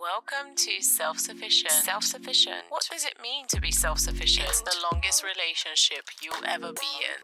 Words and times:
Welcome 0.00 0.56
to 0.56 0.82
Self 0.82 1.18
Sufficient. 1.18 1.72
Self 1.72 2.04
sufficient. 2.04 2.64
What 2.70 2.88
does 2.90 3.04
it 3.04 3.20
mean 3.22 3.44
to 3.48 3.60
be 3.60 3.70
self 3.70 3.98
sufficient? 3.98 4.48
It's 4.48 4.62
the 4.62 4.74
longest 4.90 5.22
relationship 5.22 6.08
you'll 6.22 6.42
ever 6.46 6.72
be 6.72 6.88
in. 7.04 7.20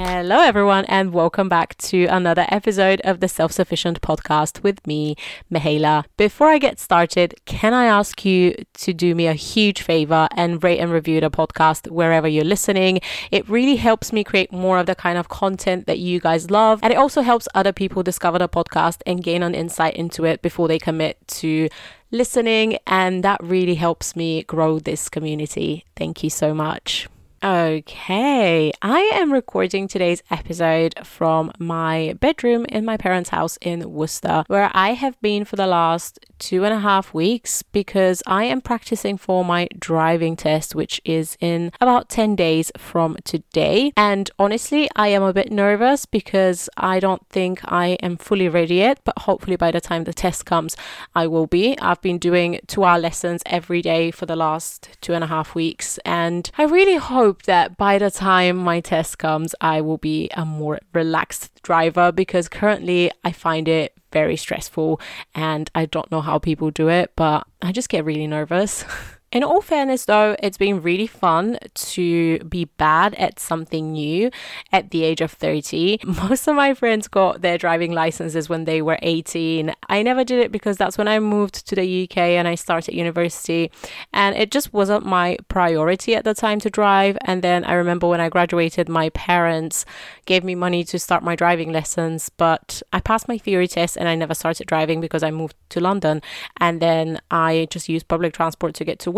Hello, 0.00 0.38
everyone, 0.38 0.84
and 0.84 1.12
welcome 1.12 1.48
back 1.48 1.76
to 1.78 2.04
another 2.04 2.46
episode 2.50 3.00
of 3.00 3.18
the 3.18 3.26
Self 3.26 3.50
Sufficient 3.50 4.00
podcast 4.00 4.62
with 4.62 4.86
me, 4.86 5.16
Mihaela. 5.52 6.04
Before 6.16 6.46
I 6.46 6.58
get 6.58 6.78
started, 6.78 7.34
can 7.46 7.74
I 7.74 7.86
ask 7.86 8.24
you 8.24 8.54
to 8.74 8.94
do 8.94 9.16
me 9.16 9.26
a 9.26 9.32
huge 9.32 9.82
favor 9.82 10.28
and 10.36 10.62
rate 10.62 10.78
and 10.78 10.92
review 10.92 11.20
the 11.20 11.32
podcast 11.32 11.90
wherever 11.90 12.28
you're 12.28 12.44
listening? 12.44 13.00
It 13.32 13.48
really 13.48 13.74
helps 13.74 14.12
me 14.12 14.22
create 14.22 14.52
more 14.52 14.78
of 14.78 14.86
the 14.86 14.94
kind 14.94 15.18
of 15.18 15.28
content 15.28 15.88
that 15.88 15.98
you 15.98 16.20
guys 16.20 16.48
love, 16.48 16.78
and 16.84 16.92
it 16.92 16.96
also 16.96 17.22
helps 17.22 17.48
other 17.56 17.72
people 17.72 18.04
discover 18.04 18.38
the 18.38 18.48
podcast 18.48 19.02
and 19.04 19.24
gain 19.24 19.42
an 19.42 19.56
insight 19.56 19.96
into 19.96 20.24
it 20.24 20.42
before 20.42 20.68
they 20.68 20.78
commit 20.78 21.18
to 21.26 21.68
listening, 22.12 22.78
and 22.86 23.24
that 23.24 23.42
really 23.42 23.74
helps 23.74 24.14
me 24.14 24.44
grow 24.44 24.78
this 24.78 25.08
community. 25.08 25.86
Thank 25.96 26.22
you 26.22 26.30
so 26.30 26.54
much. 26.54 27.08
Okay, 27.40 28.72
I 28.82 28.98
am 29.14 29.32
recording 29.32 29.86
today's 29.86 30.24
episode 30.28 30.94
from 31.04 31.52
my 31.60 32.16
bedroom 32.18 32.66
in 32.68 32.84
my 32.84 32.96
parents' 32.96 33.30
house 33.30 33.56
in 33.60 33.92
Worcester, 33.92 34.42
where 34.48 34.72
I 34.74 34.94
have 34.94 35.20
been 35.20 35.44
for 35.44 35.54
the 35.54 35.68
last 35.68 36.18
two 36.40 36.64
and 36.64 36.74
a 36.74 36.80
half 36.80 37.14
weeks 37.14 37.62
because 37.62 38.24
I 38.26 38.44
am 38.44 38.60
practicing 38.60 39.18
for 39.18 39.44
my 39.44 39.68
driving 39.78 40.34
test, 40.34 40.74
which 40.74 41.00
is 41.04 41.36
in 41.40 41.70
about 41.80 42.08
10 42.08 42.34
days 42.34 42.72
from 42.76 43.16
today. 43.22 43.92
And 43.96 44.28
honestly, 44.38 44.88
I 44.96 45.08
am 45.08 45.22
a 45.22 45.32
bit 45.32 45.52
nervous 45.52 46.06
because 46.06 46.68
I 46.76 46.98
don't 46.98 47.24
think 47.28 47.60
I 47.64 47.98
am 48.02 48.16
fully 48.16 48.48
ready 48.48 48.76
yet, 48.76 49.00
but 49.04 49.16
hopefully 49.20 49.56
by 49.56 49.70
the 49.70 49.80
time 49.80 50.04
the 50.04 50.12
test 50.12 50.44
comes, 50.44 50.76
I 51.14 51.28
will 51.28 51.46
be. 51.46 51.78
I've 51.78 52.02
been 52.02 52.18
doing 52.18 52.58
two 52.66 52.82
hour 52.82 52.98
lessons 52.98 53.42
every 53.46 53.80
day 53.80 54.10
for 54.10 54.26
the 54.26 54.36
last 54.36 54.88
two 55.00 55.14
and 55.14 55.22
a 55.22 55.28
half 55.28 55.54
weeks, 55.54 55.98
and 56.04 56.50
I 56.58 56.64
really 56.64 56.96
hope 56.96 57.27
hope 57.28 57.42
that 57.42 57.76
by 57.76 57.98
the 57.98 58.10
time 58.10 58.56
my 58.56 58.80
test 58.80 59.18
comes, 59.18 59.54
I 59.60 59.82
will 59.82 59.98
be 59.98 60.30
a 60.34 60.46
more 60.46 60.78
relaxed 60.94 61.62
driver 61.62 62.10
because 62.10 62.48
currently 62.48 63.10
I 63.22 63.32
find 63.32 63.68
it 63.68 63.92
very 64.12 64.34
stressful 64.34 64.98
and 65.34 65.70
I 65.74 65.84
don't 65.84 66.10
know 66.10 66.22
how 66.22 66.38
people 66.38 66.70
do 66.70 66.88
it, 66.88 67.12
but 67.16 67.46
I 67.60 67.70
just 67.72 67.90
get 67.90 68.06
really 68.06 68.26
nervous. 68.26 68.82
In 69.30 69.44
all 69.44 69.60
fairness, 69.60 70.06
though, 70.06 70.36
it's 70.42 70.56
been 70.56 70.80
really 70.80 71.06
fun 71.06 71.58
to 71.74 72.38
be 72.44 72.64
bad 72.64 73.14
at 73.16 73.38
something 73.38 73.92
new 73.92 74.30
at 74.72 74.90
the 74.90 75.04
age 75.04 75.20
of 75.20 75.30
30. 75.30 75.98
Most 76.04 76.48
of 76.48 76.56
my 76.56 76.72
friends 76.72 77.08
got 77.08 77.42
their 77.42 77.58
driving 77.58 77.92
licenses 77.92 78.48
when 78.48 78.64
they 78.64 78.80
were 78.80 78.98
18. 79.02 79.74
I 79.90 80.02
never 80.02 80.24
did 80.24 80.38
it 80.38 80.50
because 80.50 80.78
that's 80.78 80.96
when 80.96 81.08
I 81.08 81.18
moved 81.18 81.66
to 81.66 81.74
the 81.74 82.04
UK 82.04 82.16
and 82.16 82.48
I 82.48 82.54
started 82.54 82.94
university, 82.94 83.70
and 84.14 84.34
it 84.34 84.50
just 84.50 84.72
wasn't 84.72 85.04
my 85.04 85.36
priority 85.48 86.14
at 86.14 86.24
the 86.24 86.32
time 86.32 86.58
to 86.60 86.70
drive. 86.70 87.18
And 87.20 87.42
then 87.42 87.64
I 87.64 87.74
remember 87.74 88.08
when 88.08 88.22
I 88.22 88.30
graduated, 88.30 88.88
my 88.88 89.10
parents 89.10 89.84
gave 90.24 90.42
me 90.42 90.54
money 90.54 90.84
to 90.84 90.98
start 90.98 91.22
my 91.22 91.36
driving 91.36 91.70
lessons, 91.70 92.30
but 92.30 92.82
I 92.94 93.00
passed 93.00 93.28
my 93.28 93.36
theory 93.36 93.68
test 93.68 93.98
and 93.98 94.08
I 94.08 94.14
never 94.14 94.32
started 94.32 94.66
driving 94.66 95.02
because 95.02 95.22
I 95.22 95.30
moved 95.30 95.56
to 95.68 95.80
London. 95.80 96.22
And 96.56 96.80
then 96.80 97.20
I 97.30 97.68
just 97.68 97.90
used 97.90 98.08
public 98.08 98.32
transport 98.32 98.74
to 98.76 98.86
get 98.86 98.98
to. 99.00 99.17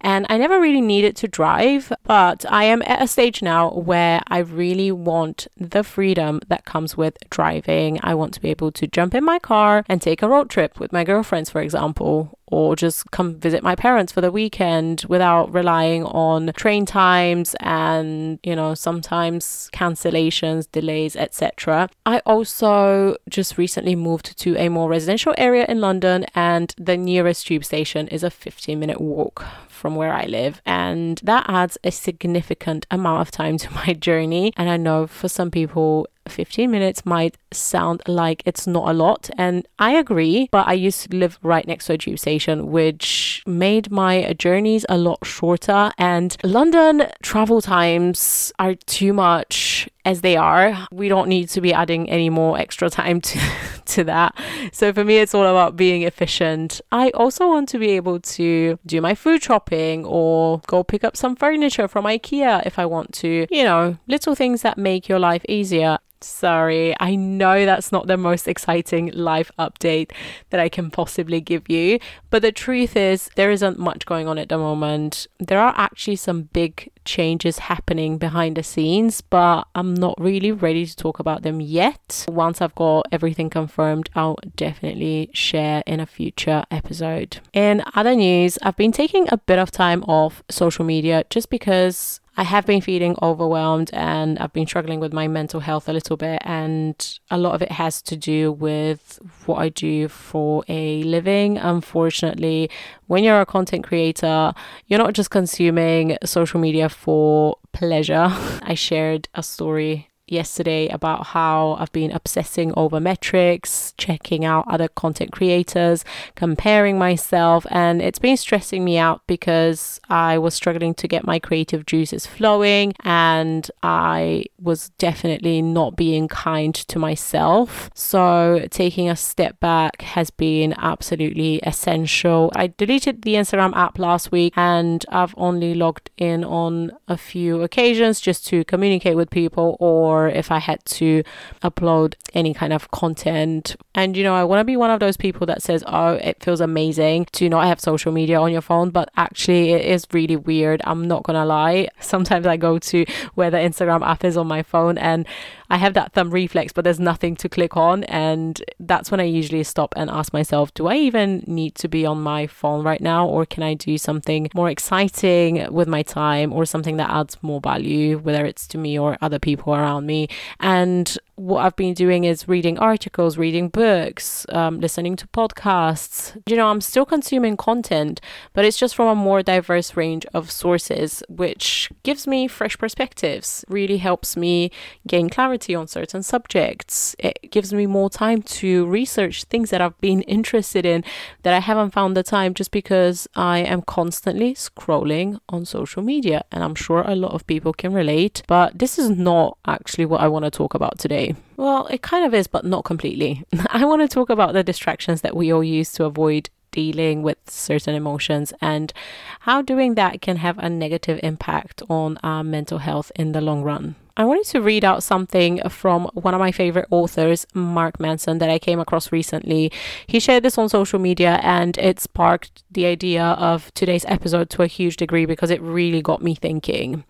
And 0.00 0.26
I 0.28 0.36
never 0.36 0.60
really 0.60 0.80
needed 0.80 1.16
to 1.16 1.28
drive, 1.28 1.92
but 2.04 2.44
I 2.48 2.64
am 2.64 2.82
at 2.82 3.02
a 3.02 3.08
stage 3.08 3.42
now 3.42 3.70
where 3.70 4.22
I 4.28 4.38
really 4.38 4.92
want 4.92 5.46
the 5.56 5.84
freedom 5.84 6.40
that 6.48 6.64
comes 6.64 6.96
with 6.96 7.16
driving. 7.30 7.98
I 8.02 8.14
want 8.14 8.34
to 8.34 8.40
be 8.40 8.50
able 8.50 8.72
to 8.72 8.86
jump 8.86 9.14
in 9.14 9.24
my 9.24 9.38
car 9.38 9.84
and 9.88 10.02
take 10.02 10.22
a 10.22 10.28
road 10.28 10.50
trip 10.50 10.78
with 10.78 10.92
my 10.92 11.04
girlfriends, 11.04 11.50
for 11.50 11.60
example, 11.60 12.38
or 12.50 12.76
just 12.76 13.10
come 13.10 13.34
visit 13.34 13.62
my 13.62 13.74
parents 13.74 14.12
for 14.12 14.20
the 14.20 14.30
weekend 14.30 15.04
without 15.08 15.52
relying 15.52 16.04
on 16.04 16.52
train 16.56 16.84
times 16.84 17.54
and 17.60 18.38
you 18.42 18.54
know 18.54 18.74
sometimes 18.74 19.70
cancellations 19.72 20.70
delays 20.72 21.16
etc 21.16 21.88
i 22.06 22.18
also 22.26 23.16
just 23.28 23.56
recently 23.56 23.94
moved 23.94 24.36
to 24.38 24.56
a 24.56 24.68
more 24.68 24.88
residential 24.88 25.34
area 25.38 25.64
in 25.68 25.80
london 25.80 26.24
and 26.34 26.74
the 26.76 26.96
nearest 26.96 27.46
tube 27.46 27.64
station 27.64 28.08
is 28.08 28.22
a 28.22 28.30
15 28.30 28.78
minute 28.78 29.00
walk 29.00 29.44
from 29.80 29.96
where 29.96 30.12
I 30.12 30.26
live. 30.26 30.60
And 30.66 31.18
that 31.24 31.46
adds 31.48 31.78
a 31.82 31.90
significant 31.90 32.86
amount 32.90 33.22
of 33.22 33.30
time 33.30 33.56
to 33.58 33.70
my 33.72 33.94
journey. 33.94 34.52
And 34.56 34.68
I 34.68 34.76
know 34.76 35.06
for 35.06 35.28
some 35.28 35.50
people, 35.50 36.06
15 36.30 36.70
minutes 36.70 37.04
might 37.04 37.36
sound 37.52 38.02
like 38.06 38.42
it's 38.46 38.66
not 38.66 38.88
a 38.88 38.92
lot. 38.92 39.30
And 39.36 39.66
I 39.78 39.92
agree, 39.92 40.48
but 40.50 40.66
I 40.66 40.72
used 40.74 41.10
to 41.10 41.16
live 41.16 41.38
right 41.42 41.66
next 41.66 41.86
to 41.86 41.94
a 41.94 41.98
tube 41.98 42.18
station, 42.18 42.70
which 42.70 43.42
made 43.46 43.90
my 43.90 44.34
journeys 44.38 44.86
a 44.88 44.98
lot 44.98 45.24
shorter. 45.24 45.92
And 45.98 46.36
London 46.42 47.08
travel 47.22 47.60
times 47.60 48.52
are 48.58 48.74
too 48.74 49.12
much 49.12 49.88
as 50.04 50.22
they 50.22 50.36
are. 50.36 50.86
We 50.90 51.08
don't 51.08 51.28
need 51.28 51.48
to 51.50 51.60
be 51.60 51.72
adding 51.72 52.08
any 52.08 52.30
more 52.30 52.58
extra 52.58 52.90
time 52.90 53.20
to, 53.30 53.40
to 53.86 54.04
that. 54.04 54.34
So 54.72 54.92
for 54.92 55.04
me, 55.04 55.18
it's 55.18 55.34
all 55.34 55.46
about 55.46 55.76
being 55.76 56.02
efficient. 56.02 56.80
I 56.92 57.10
also 57.10 57.48
want 57.48 57.68
to 57.70 57.78
be 57.78 57.90
able 57.90 58.20
to 58.20 58.78
do 58.86 59.00
my 59.00 59.14
food 59.14 59.42
shopping 59.42 60.04
or 60.04 60.60
go 60.66 60.82
pick 60.82 61.04
up 61.04 61.16
some 61.16 61.36
furniture 61.36 61.88
from 61.88 62.04
IKEA 62.04 62.66
if 62.66 62.78
I 62.78 62.86
want 62.86 63.12
to. 63.14 63.46
You 63.50 63.64
know, 63.64 63.98
little 64.06 64.34
things 64.34 64.62
that 64.62 64.78
make 64.78 65.08
your 65.08 65.18
life 65.18 65.44
easier. 65.48 65.98
Sorry, 66.22 66.94
I 67.00 67.16
know 67.16 67.64
that's 67.64 67.92
not 67.92 68.06
the 68.06 68.18
most 68.18 68.46
exciting 68.46 69.10
life 69.14 69.50
update 69.58 70.12
that 70.50 70.60
I 70.60 70.68
can 70.68 70.90
possibly 70.90 71.40
give 71.40 71.70
you, 71.70 71.98
but 72.28 72.42
the 72.42 72.52
truth 72.52 72.94
is, 72.94 73.30
there 73.36 73.50
isn't 73.50 73.78
much 73.78 74.04
going 74.04 74.28
on 74.28 74.36
at 74.36 74.50
the 74.50 74.58
moment. 74.58 75.26
There 75.38 75.58
are 75.58 75.72
actually 75.78 76.16
some 76.16 76.42
big 76.42 76.90
changes 77.04 77.58
happening 77.58 78.18
behind 78.18 78.56
the 78.56 78.62
scenes, 78.62 79.20
but 79.20 79.66
I'm 79.74 79.94
not 79.94 80.14
really 80.18 80.52
ready 80.52 80.86
to 80.86 80.96
talk 80.96 81.18
about 81.18 81.42
them 81.42 81.60
yet. 81.60 82.26
Once 82.28 82.60
I've 82.60 82.74
got 82.74 83.06
everything 83.12 83.50
confirmed, 83.50 84.10
I'll 84.14 84.38
definitely 84.56 85.30
share 85.32 85.82
in 85.86 86.00
a 86.00 86.06
future 86.06 86.64
episode. 86.70 87.40
In 87.52 87.82
other 87.94 88.14
news, 88.14 88.58
I've 88.62 88.76
been 88.76 88.92
taking 88.92 89.26
a 89.30 89.36
bit 89.36 89.58
of 89.58 89.70
time 89.70 90.02
off 90.04 90.42
social 90.50 90.84
media 90.84 91.24
just 91.30 91.50
because 91.50 92.20
I 92.36 92.44
have 92.44 92.64
been 92.64 92.80
feeling 92.80 93.16
overwhelmed 93.20 93.90
and 93.92 94.38
I've 94.38 94.52
been 94.52 94.66
struggling 94.66 95.00
with 95.00 95.12
my 95.12 95.28
mental 95.28 95.60
health 95.60 95.88
a 95.88 95.92
little 95.92 96.16
bit. 96.16 96.40
And 96.44 97.18
a 97.30 97.36
lot 97.36 97.54
of 97.54 97.62
it 97.62 97.72
has 97.72 98.00
to 98.02 98.16
do 98.16 98.52
with 98.52 99.18
what 99.46 99.56
I 99.56 99.68
do 99.68 100.08
for 100.08 100.64
a 100.68 101.02
living. 101.02 101.58
Unfortunately, 101.58 102.70
when 103.08 103.24
you're 103.24 103.40
a 103.40 103.46
content 103.46 103.84
creator, 103.84 104.54
you're 104.86 104.98
not 104.98 105.12
just 105.12 105.30
consuming 105.30 106.16
social 106.24 106.60
media 106.60 106.88
for 106.90 107.56
pleasure. 107.72 108.28
I 108.62 108.74
shared 108.74 109.28
a 109.34 109.42
story 109.42 110.09
yesterday 110.30 110.88
about 110.88 111.26
how 111.28 111.76
I've 111.78 111.92
been 111.92 112.12
obsessing 112.12 112.72
over 112.76 113.00
metrics, 113.00 113.94
checking 113.98 114.44
out 114.44 114.64
other 114.68 114.88
content 114.88 115.32
creators, 115.32 116.04
comparing 116.34 116.98
myself, 116.98 117.66
and 117.70 118.00
it's 118.00 118.18
been 118.18 118.36
stressing 118.36 118.84
me 118.84 118.98
out 118.98 119.22
because 119.26 120.00
I 120.08 120.38
was 120.38 120.54
struggling 120.54 120.94
to 120.94 121.08
get 121.08 121.26
my 121.26 121.38
creative 121.38 121.86
juices 121.86 122.26
flowing 122.26 122.94
and 123.04 123.70
I 123.82 124.44
was 124.60 124.90
definitely 124.98 125.62
not 125.62 125.96
being 125.96 126.28
kind 126.28 126.74
to 126.74 126.98
myself. 126.98 127.90
So, 127.94 128.66
taking 128.70 129.08
a 129.08 129.16
step 129.16 129.58
back 129.60 130.02
has 130.02 130.30
been 130.30 130.74
absolutely 130.78 131.60
essential. 131.64 132.52
I 132.54 132.68
deleted 132.68 133.22
the 133.22 133.34
Instagram 133.34 133.74
app 133.74 133.98
last 133.98 134.30
week 134.32 134.52
and 134.56 135.04
I've 135.08 135.34
only 135.36 135.74
logged 135.74 136.10
in 136.16 136.44
on 136.44 136.92
a 137.08 137.16
few 137.16 137.62
occasions 137.62 138.20
just 138.20 138.46
to 138.48 138.64
communicate 138.64 139.16
with 139.16 139.30
people 139.30 139.76
or 139.80 140.19
or 140.20 140.28
if 140.28 140.50
I 140.50 140.58
had 140.58 140.84
to 140.84 141.22
upload 141.62 142.14
any 142.34 142.54
kind 142.54 142.72
of 142.72 142.90
content. 142.90 143.76
And 143.94 144.16
you 144.16 144.22
know, 144.22 144.34
I 144.34 144.44
want 144.44 144.60
to 144.60 144.64
be 144.64 144.76
one 144.76 144.90
of 144.90 145.00
those 145.00 145.16
people 145.16 145.46
that 145.46 145.62
says, 145.62 145.82
"Oh, 145.86 146.14
it 146.14 146.42
feels 146.42 146.60
amazing 146.60 147.26
to 147.32 147.48
not 147.48 147.66
have 147.66 147.80
social 147.80 148.12
media 148.12 148.40
on 148.40 148.52
your 148.52 148.62
phone," 148.62 148.90
but 148.90 149.10
actually 149.16 149.72
it 149.72 149.84
is 149.84 150.06
really 150.12 150.36
weird. 150.36 150.80
I'm 150.84 151.06
not 151.08 151.24
going 151.24 151.38
to 151.38 151.44
lie. 151.44 151.88
Sometimes 152.00 152.46
I 152.46 152.56
go 152.56 152.78
to 152.78 153.04
where 153.34 153.50
the 153.50 153.58
Instagram 153.58 154.06
app 154.06 154.24
is 154.24 154.36
on 154.36 154.46
my 154.46 154.62
phone 154.62 154.98
and 154.98 155.26
I 155.70 155.76
have 155.76 155.94
that 155.94 156.12
thumb 156.12 156.30
reflex, 156.30 156.72
but 156.72 156.82
there's 156.82 156.98
nothing 157.00 157.36
to 157.36 157.48
click 157.48 157.76
on. 157.76 158.04
And 158.04 158.62
that's 158.80 159.10
when 159.10 159.20
I 159.20 159.24
usually 159.24 159.62
stop 159.62 159.94
and 159.96 160.10
ask 160.10 160.32
myself, 160.32 160.74
do 160.74 160.88
I 160.88 160.96
even 160.96 161.44
need 161.46 161.76
to 161.76 161.88
be 161.88 162.04
on 162.04 162.20
my 162.20 162.48
phone 162.48 162.84
right 162.84 163.00
now? 163.00 163.26
Or 163.26 163.46
can 163.46 163.62
I 163.62 163.74
do 163.74 163.96
something 163.96 164.50
more 164.52 164.68
exciting 164.68 165.72
with 165.72 165.86
my 165.86 166.02
time 166.02 166.52
or 166.52 166.66
something 166.66 166.96
that 166.96 167.10
adds 167.10 167.36
more 167.42 167.60
value, 167.60 168.18
whether 168.18 168.44
it's 168.44 168.66
to 168.68 168.78
me 168.78 168.98
or 168.98 169.16
other 169.20 169.38
people 169.38 169.72
around 169.74 170.06
me? 170.06 170.28
And 170.58 171.16
what 171.40 171.64
I've 171.64 171.76
been 171.76 171.94
doing 171.94 172.24
is 172.24 172.48
reading 172.48 172.78
articles, 172.78 173.38
reading 173.38 173.70
books, 173.70 174.44
um, 174.50 174.78
listening 174.78 175.16
to 175.16 175.26
podcasts. 175.28 176.38
You 176.46 176.54
know, 176.54 176.68
I'm 176.68 176.82
still 176.82 177.06
consuming 177.06 177.56
content, 177.56 178.20
but 178.52 178.66
it's 178.66 178.76
just 178.76 178.94
from 178.94 179.08
a 179.08 179.14
more 179.14 179.42
diverse 179.42 179.96
range 179.96 180.26
of 180.34 180.50
sources, 180.50 181.22
which 181.30 181.90
gives 182.02 182.26
me 182.26 182.46
fresh 182.46 182.76
perspectives, 182.76 183.64
really 183.68 183.96
helps 183.96 184.36
me 184.36 184.70
gain 185.06 185.30
clarity 185.30 185.74
on 185.74 185.86
certain 185.88 186.22
subjects. 186.22 187.16
It 187.18 187.50
gives 187.50 187.72
me 187.72 187.86
more 187.86 188.10
time 188.10 188.42
to 188.60 188.84
research 188.84 189.44
things 189.44 189.70
that 189.70 189.80
I've 189.80 189.98
been 190.02 190.20
interested 190.22 190.84
in 190.84 191.04
that 191.42 191.54
I 191.54 191.60
haven't 191.60 191.92
found 191.92 192.18
the 192.18 192.22
time 192.22 192.52
just 192.52 192.70
because 192.70 193.26
I 193.34 193.60
am 193.60 193.80
constantly 193.80 194.52
scrolling 194.52 195.40
on 195.48 195.64
social 195.64 196.02
media. 196.02 196.44
And 196.52 196.62
I'm 196.62 196.74
sure 196.74 197.00
a 197.00 197.14
lot 197.14 197.32
of 197.32 197.46
people 197.46 197.72
can 197.72 197.94
relate, 197.94 198.42
but 198.46 198.78
this 198.78 198.98
is 198.98 199.08
not 199.08 199.56
actually 199.66 200.04
what 200.04 200.20
I 200.20 200.28
want 200.28 200.44
to 200.44 200.50
talk 200.50 200.74
about 200.74 200.98
today. 200.98 201.29
Well, 201.56 201.86
it 201.86 202.02
kind 202.02 202.24
of 202.24 202.34
is, 202.34 202.46
but 202.46 202.64
not 202.64 202.84
completely. 202.84 203.44
I 203.68 203.84
want 203.84 204.02
to 204.02 204.08
talk 204.08 204.30
about 204.30 204.52
the 204.52 204.64
distractions 204.64 205.20
that 205.22 205.36
we 205.36 205.52
all 205.52 205.64
use 205.64 205.92
to 205.92 206.04
avoid 206.04 206.50
dealing 206.70 207.22
with 207.22 207.38
certain 207.48 207.94
emotions 207.94 208.52
and 208.60 208.92
how 209.40 209.62
doing 209.62 209.94
that 209.96 210.20
can 210.20 210.36
have 210.36 210.58
a 210.58 210.70
negative 210.70 211.18
impact 211.22 211.82
on 211.88 212.18
our 212.22 212.44
mental 212.44 212.78
health 212.78 213.10
in 213.16 213.32
the 213.32 213.40
long 213.40 213.62
run. 213.62 213.96
I 214.16 214.24
wanted 214.24 214.44
to 214.46 214.60
read 214.60 214.84
out 214.84 215.02
something 215.02 215.66
from 215.70 216.04
one 216.12 216.34
of 216.34 216.40
my 216.40 216.52
favorite 216.52 216.86
authors, 216.90 217.46
Mark 217.54 217.98
Manson, 217.98 218.36
that 218.38 218.50
I 218.50 218.58
came 218.58 218.78
across 218.78 219.12
recently. 219.12 219.72
He 220.06 220.20
shared 220.20 220.42
this 220.42 220.58
on 220.58 220.68
social 220.68 220.98
media 220.98 221.40
and 221.42 221.78
it 221.78 222.00
sparked 222.00 222.62
the 222.70 222.84
idea 222.84 223.24
of 223.24 223.72
today's 223.72 224.04
episode 224.06 224.50
to 224.50 224.62
a 224.62 224.66
huge 224.66 224.98
degree 224.98 225.24
because 225.24 225.48
it 225.50 225.62
really 225.62 226.02
got 226.02 226.22
me 226.22 226.34
thinking. 226.34 227.04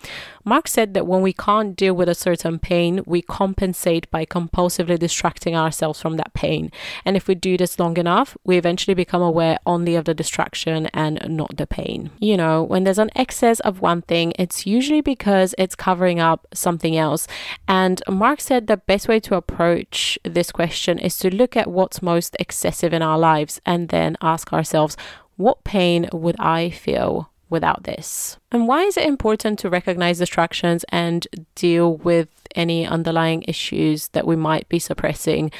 Mark 0.45 0.69
said 0.69 0.95
that 0.95 1.07
when 1.07 1.23
we 1.23 1.33
can't 1.33 1.77
deal 1.77 1.95
with 1.95 2.09
a 2.09 2.15
certain 2.15 2.59
pain, 2.59 3.03
we 3.07 3.21
compensate 3.23 4.11
by 4.11 4.25
compulsively 4.25 4.99
distracting 4.99 5.55
ourselves 5.55 6.01
from 6.01 6.17
that 6.17 6.33
pain. 6.35 6.73
And 7.05 7.17
if 7.17 7.29
we 7.29 7.35
do 7.35 7.57
this 7.57 7.79
long 7.79 7.97
enough, 7.99 8.37
we 8.45 8.57
eventually 8.57 8.95
become 8.95 9.23
aware 9.23 9.59
only 9.67 9.95
of 9.95 10.07
the 10.07 10.15
distraction 10.15 10.87
and 10.95 11.21
not 11.29 11.57
the 11.57 11.67
pain. 11.67 12.11
You 12.19 12.37
know, 12.37 12.63
when 12.63 12.85
there's 12.85 12.99
an 12.99 13.11
excess 13.15 13.61
of 13.61 13.81
one 13.81 14.03
thing, 14.03 14.33
it's 14.39 14.67
usually 14.67 15.03
because 15.03 15.55
it's 15.59 15.75
covering 15.75 16.21
up 16.21 16.47
something 16.55 16.97
else. 16.97 17.27
And 17.69 18.03
Mark 18.09 18.41
said 18.41 18.67
the 18.67 18.79
best 18.79 19.09
way 19.09 19.21
to 19.21 19.37
approach 19.37 20.19
this 20.25 20.51
question 20.51 20.99
is 20.99 21.19
to 21.19 21.35
look 21.35 21.57
at 21.57 21.71
what's 21.71 22.03
most 22.03 22.37
excessive 22.41 22.93
in 22.93 23.03
our 23.03 23.19
lives 23.19 23.61
and 23.67 23.91
then 23.91 24.17
ask 24.23 24.53
ourselves, 24.53 24.97
what 25.37 25.65
pain 25.65 26.09
would 26.13 26.37
I 26.39 26.71
feel 26.71 27.31
without 27.49 27.85
this? 27.85 28.40
And 28.53 28.67
why 28.67 28.83
is 28.83 28.97
it 28.97 29.05
important 29.07 29.61
to 29.61 29.71
recognize 29.71 30.19
distractions 30.19 30.85
and 30.89 31.27
deal 31.55 31.97
with 31.99 32.29
any 32.57 32.85
underlying 32.85 33.45
issues 33.47 34.09
that 34.09 34.27
we 34.27 34.35
might 34.35 34.69
be 34.69 34.81
suppressing? 34.81 35.53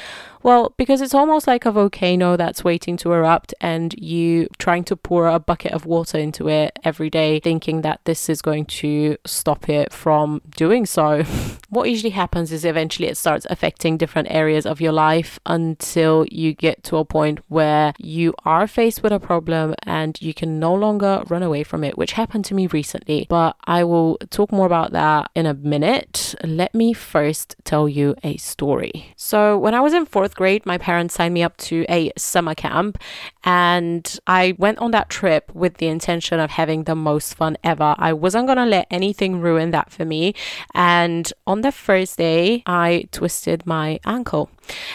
Well, 0.43 0.73
because 0.75 1.01
it's 1.01 1.13
almost 1.13 1.45
like 1.45 1.65
a 1.65 1.71
volcano 1.71 2.35
that's 2.35 2.63
waiting 2.63 2.97
to 2.97 3.13
erupt 3.13 3.53
and 3.61 3.93
you 3.93 4.47
trying 4.57 4.83
to 4.85 4.95
pour 4.95 5.27
a 5.27 5.39
bucket 5.39 5.71
of 5.71 5.85
water 5.85 6.17
into 6.17 6.49
it 6.49 6.77
every 6.83 7.11
day, 7.11 7.39
thinking 7.39 7.81
that 7.81 8.01
this 8.05 8.27
is 8.27 8.41
going 8.41 8.65
to 8.65 9.17
stop 9.25 9.69
it 9.69 9.93
from 9.93 10.41
doing 10.57 10.87
so. 10.87 11.23
what 11.69 11.89
usually 11.89 12.09
happens 12.09 12.51
is 12.51 12.65
eventually 12.65 13.07
it 13.07 13.17
starts 13.17 13.45
affecting 13.51 13.97
different 13.97 14.29
areas 14.31 14.65
of 14.65 14.81
your 14.81 14.91
life 14.91 15.39
until 15.45 16.25
you 16.31 16.53
get 16.53 16.83
to 16.85 16.97
a 16.97 17.05
point 17.05 17.39
where 17.47 17.93
you 17.99 18.33
are 18.43 18.65
faced 18.65 19.03
with 19.03 19.13
a 19.13 19.19
problem 19.19 19.75
and 19.83 20.19
you 20.21 20.33
can 20.33 20.59
no 20.59 20.73
longer 20.73 21.23
run 21.29 21.43
away 21.43 21.63
from 21.63 21.83
it, 21.83 21.99
which 21.99 22.13
happened 22.13 22.43
to 22.45 22.55
me 22.55 22.65
recently. 22.65 22.80
But 23.29 23.55
I 23.65 23.83
will 23.83 24.17
talk 24.29 24.51
more 24.51 24.65
about 24.65 24.91
that 24.91 25.29
in 25.35 25.45
a 25.45 25.53
minute. 25.53 26.35
Let 26.43 26.73
me 26.73 26.93
first 26.93 27.55
tell 27.63 27.87
you 27.87 28.15
a 28.23 28.37
story. 28.37 29.13
So, 29.15 29.57
when 29.57 29.73
I 29.73 29.81
was 29.81 29.93
in 29.93 30.05
fourth 30.05 30.35
grade, 30.35 30.65
my 30.65 30.77
parents 30.77 31.15
signed 31.15 31.33
me 31.33 31.43
up 31.43 31.57
to 31.57 31.85
a 31.89 32.11
summer 32.17 32.55
camp, 32.55 32.97
and 33.43 34.19
I 34.27 34.55
went 34.57 34.79
on 34.79 34.91
that 34.91 35.09
trip 35.09 35.53
with 35.53 35.77
the 35.77 35.87
intention 35.87 36.39
of 36.39 36.51
having 36.51 36.83
the 36.83 36.95
most 36.95 37.35
fun 37.35 37.57
ever. 37.63 37.95
I 37.97 38.13
wasn't 38.13 38.47
gonna 38.47 38.65
let 38.65 38.87
anything 38.91 39.39
ruin 39.39 39.71
that 39.71 39.91
for 39.91 40.05
me. 40.05 40.33
And 40.73 41.31
on 41.47 41.61
the 41.61 41.71
first 41.71 42.17
day, 42.17 42.63
I 42.65 43.07
twisted 43.11 43.65
my 43.65 43.99
ankle 44.05 44.49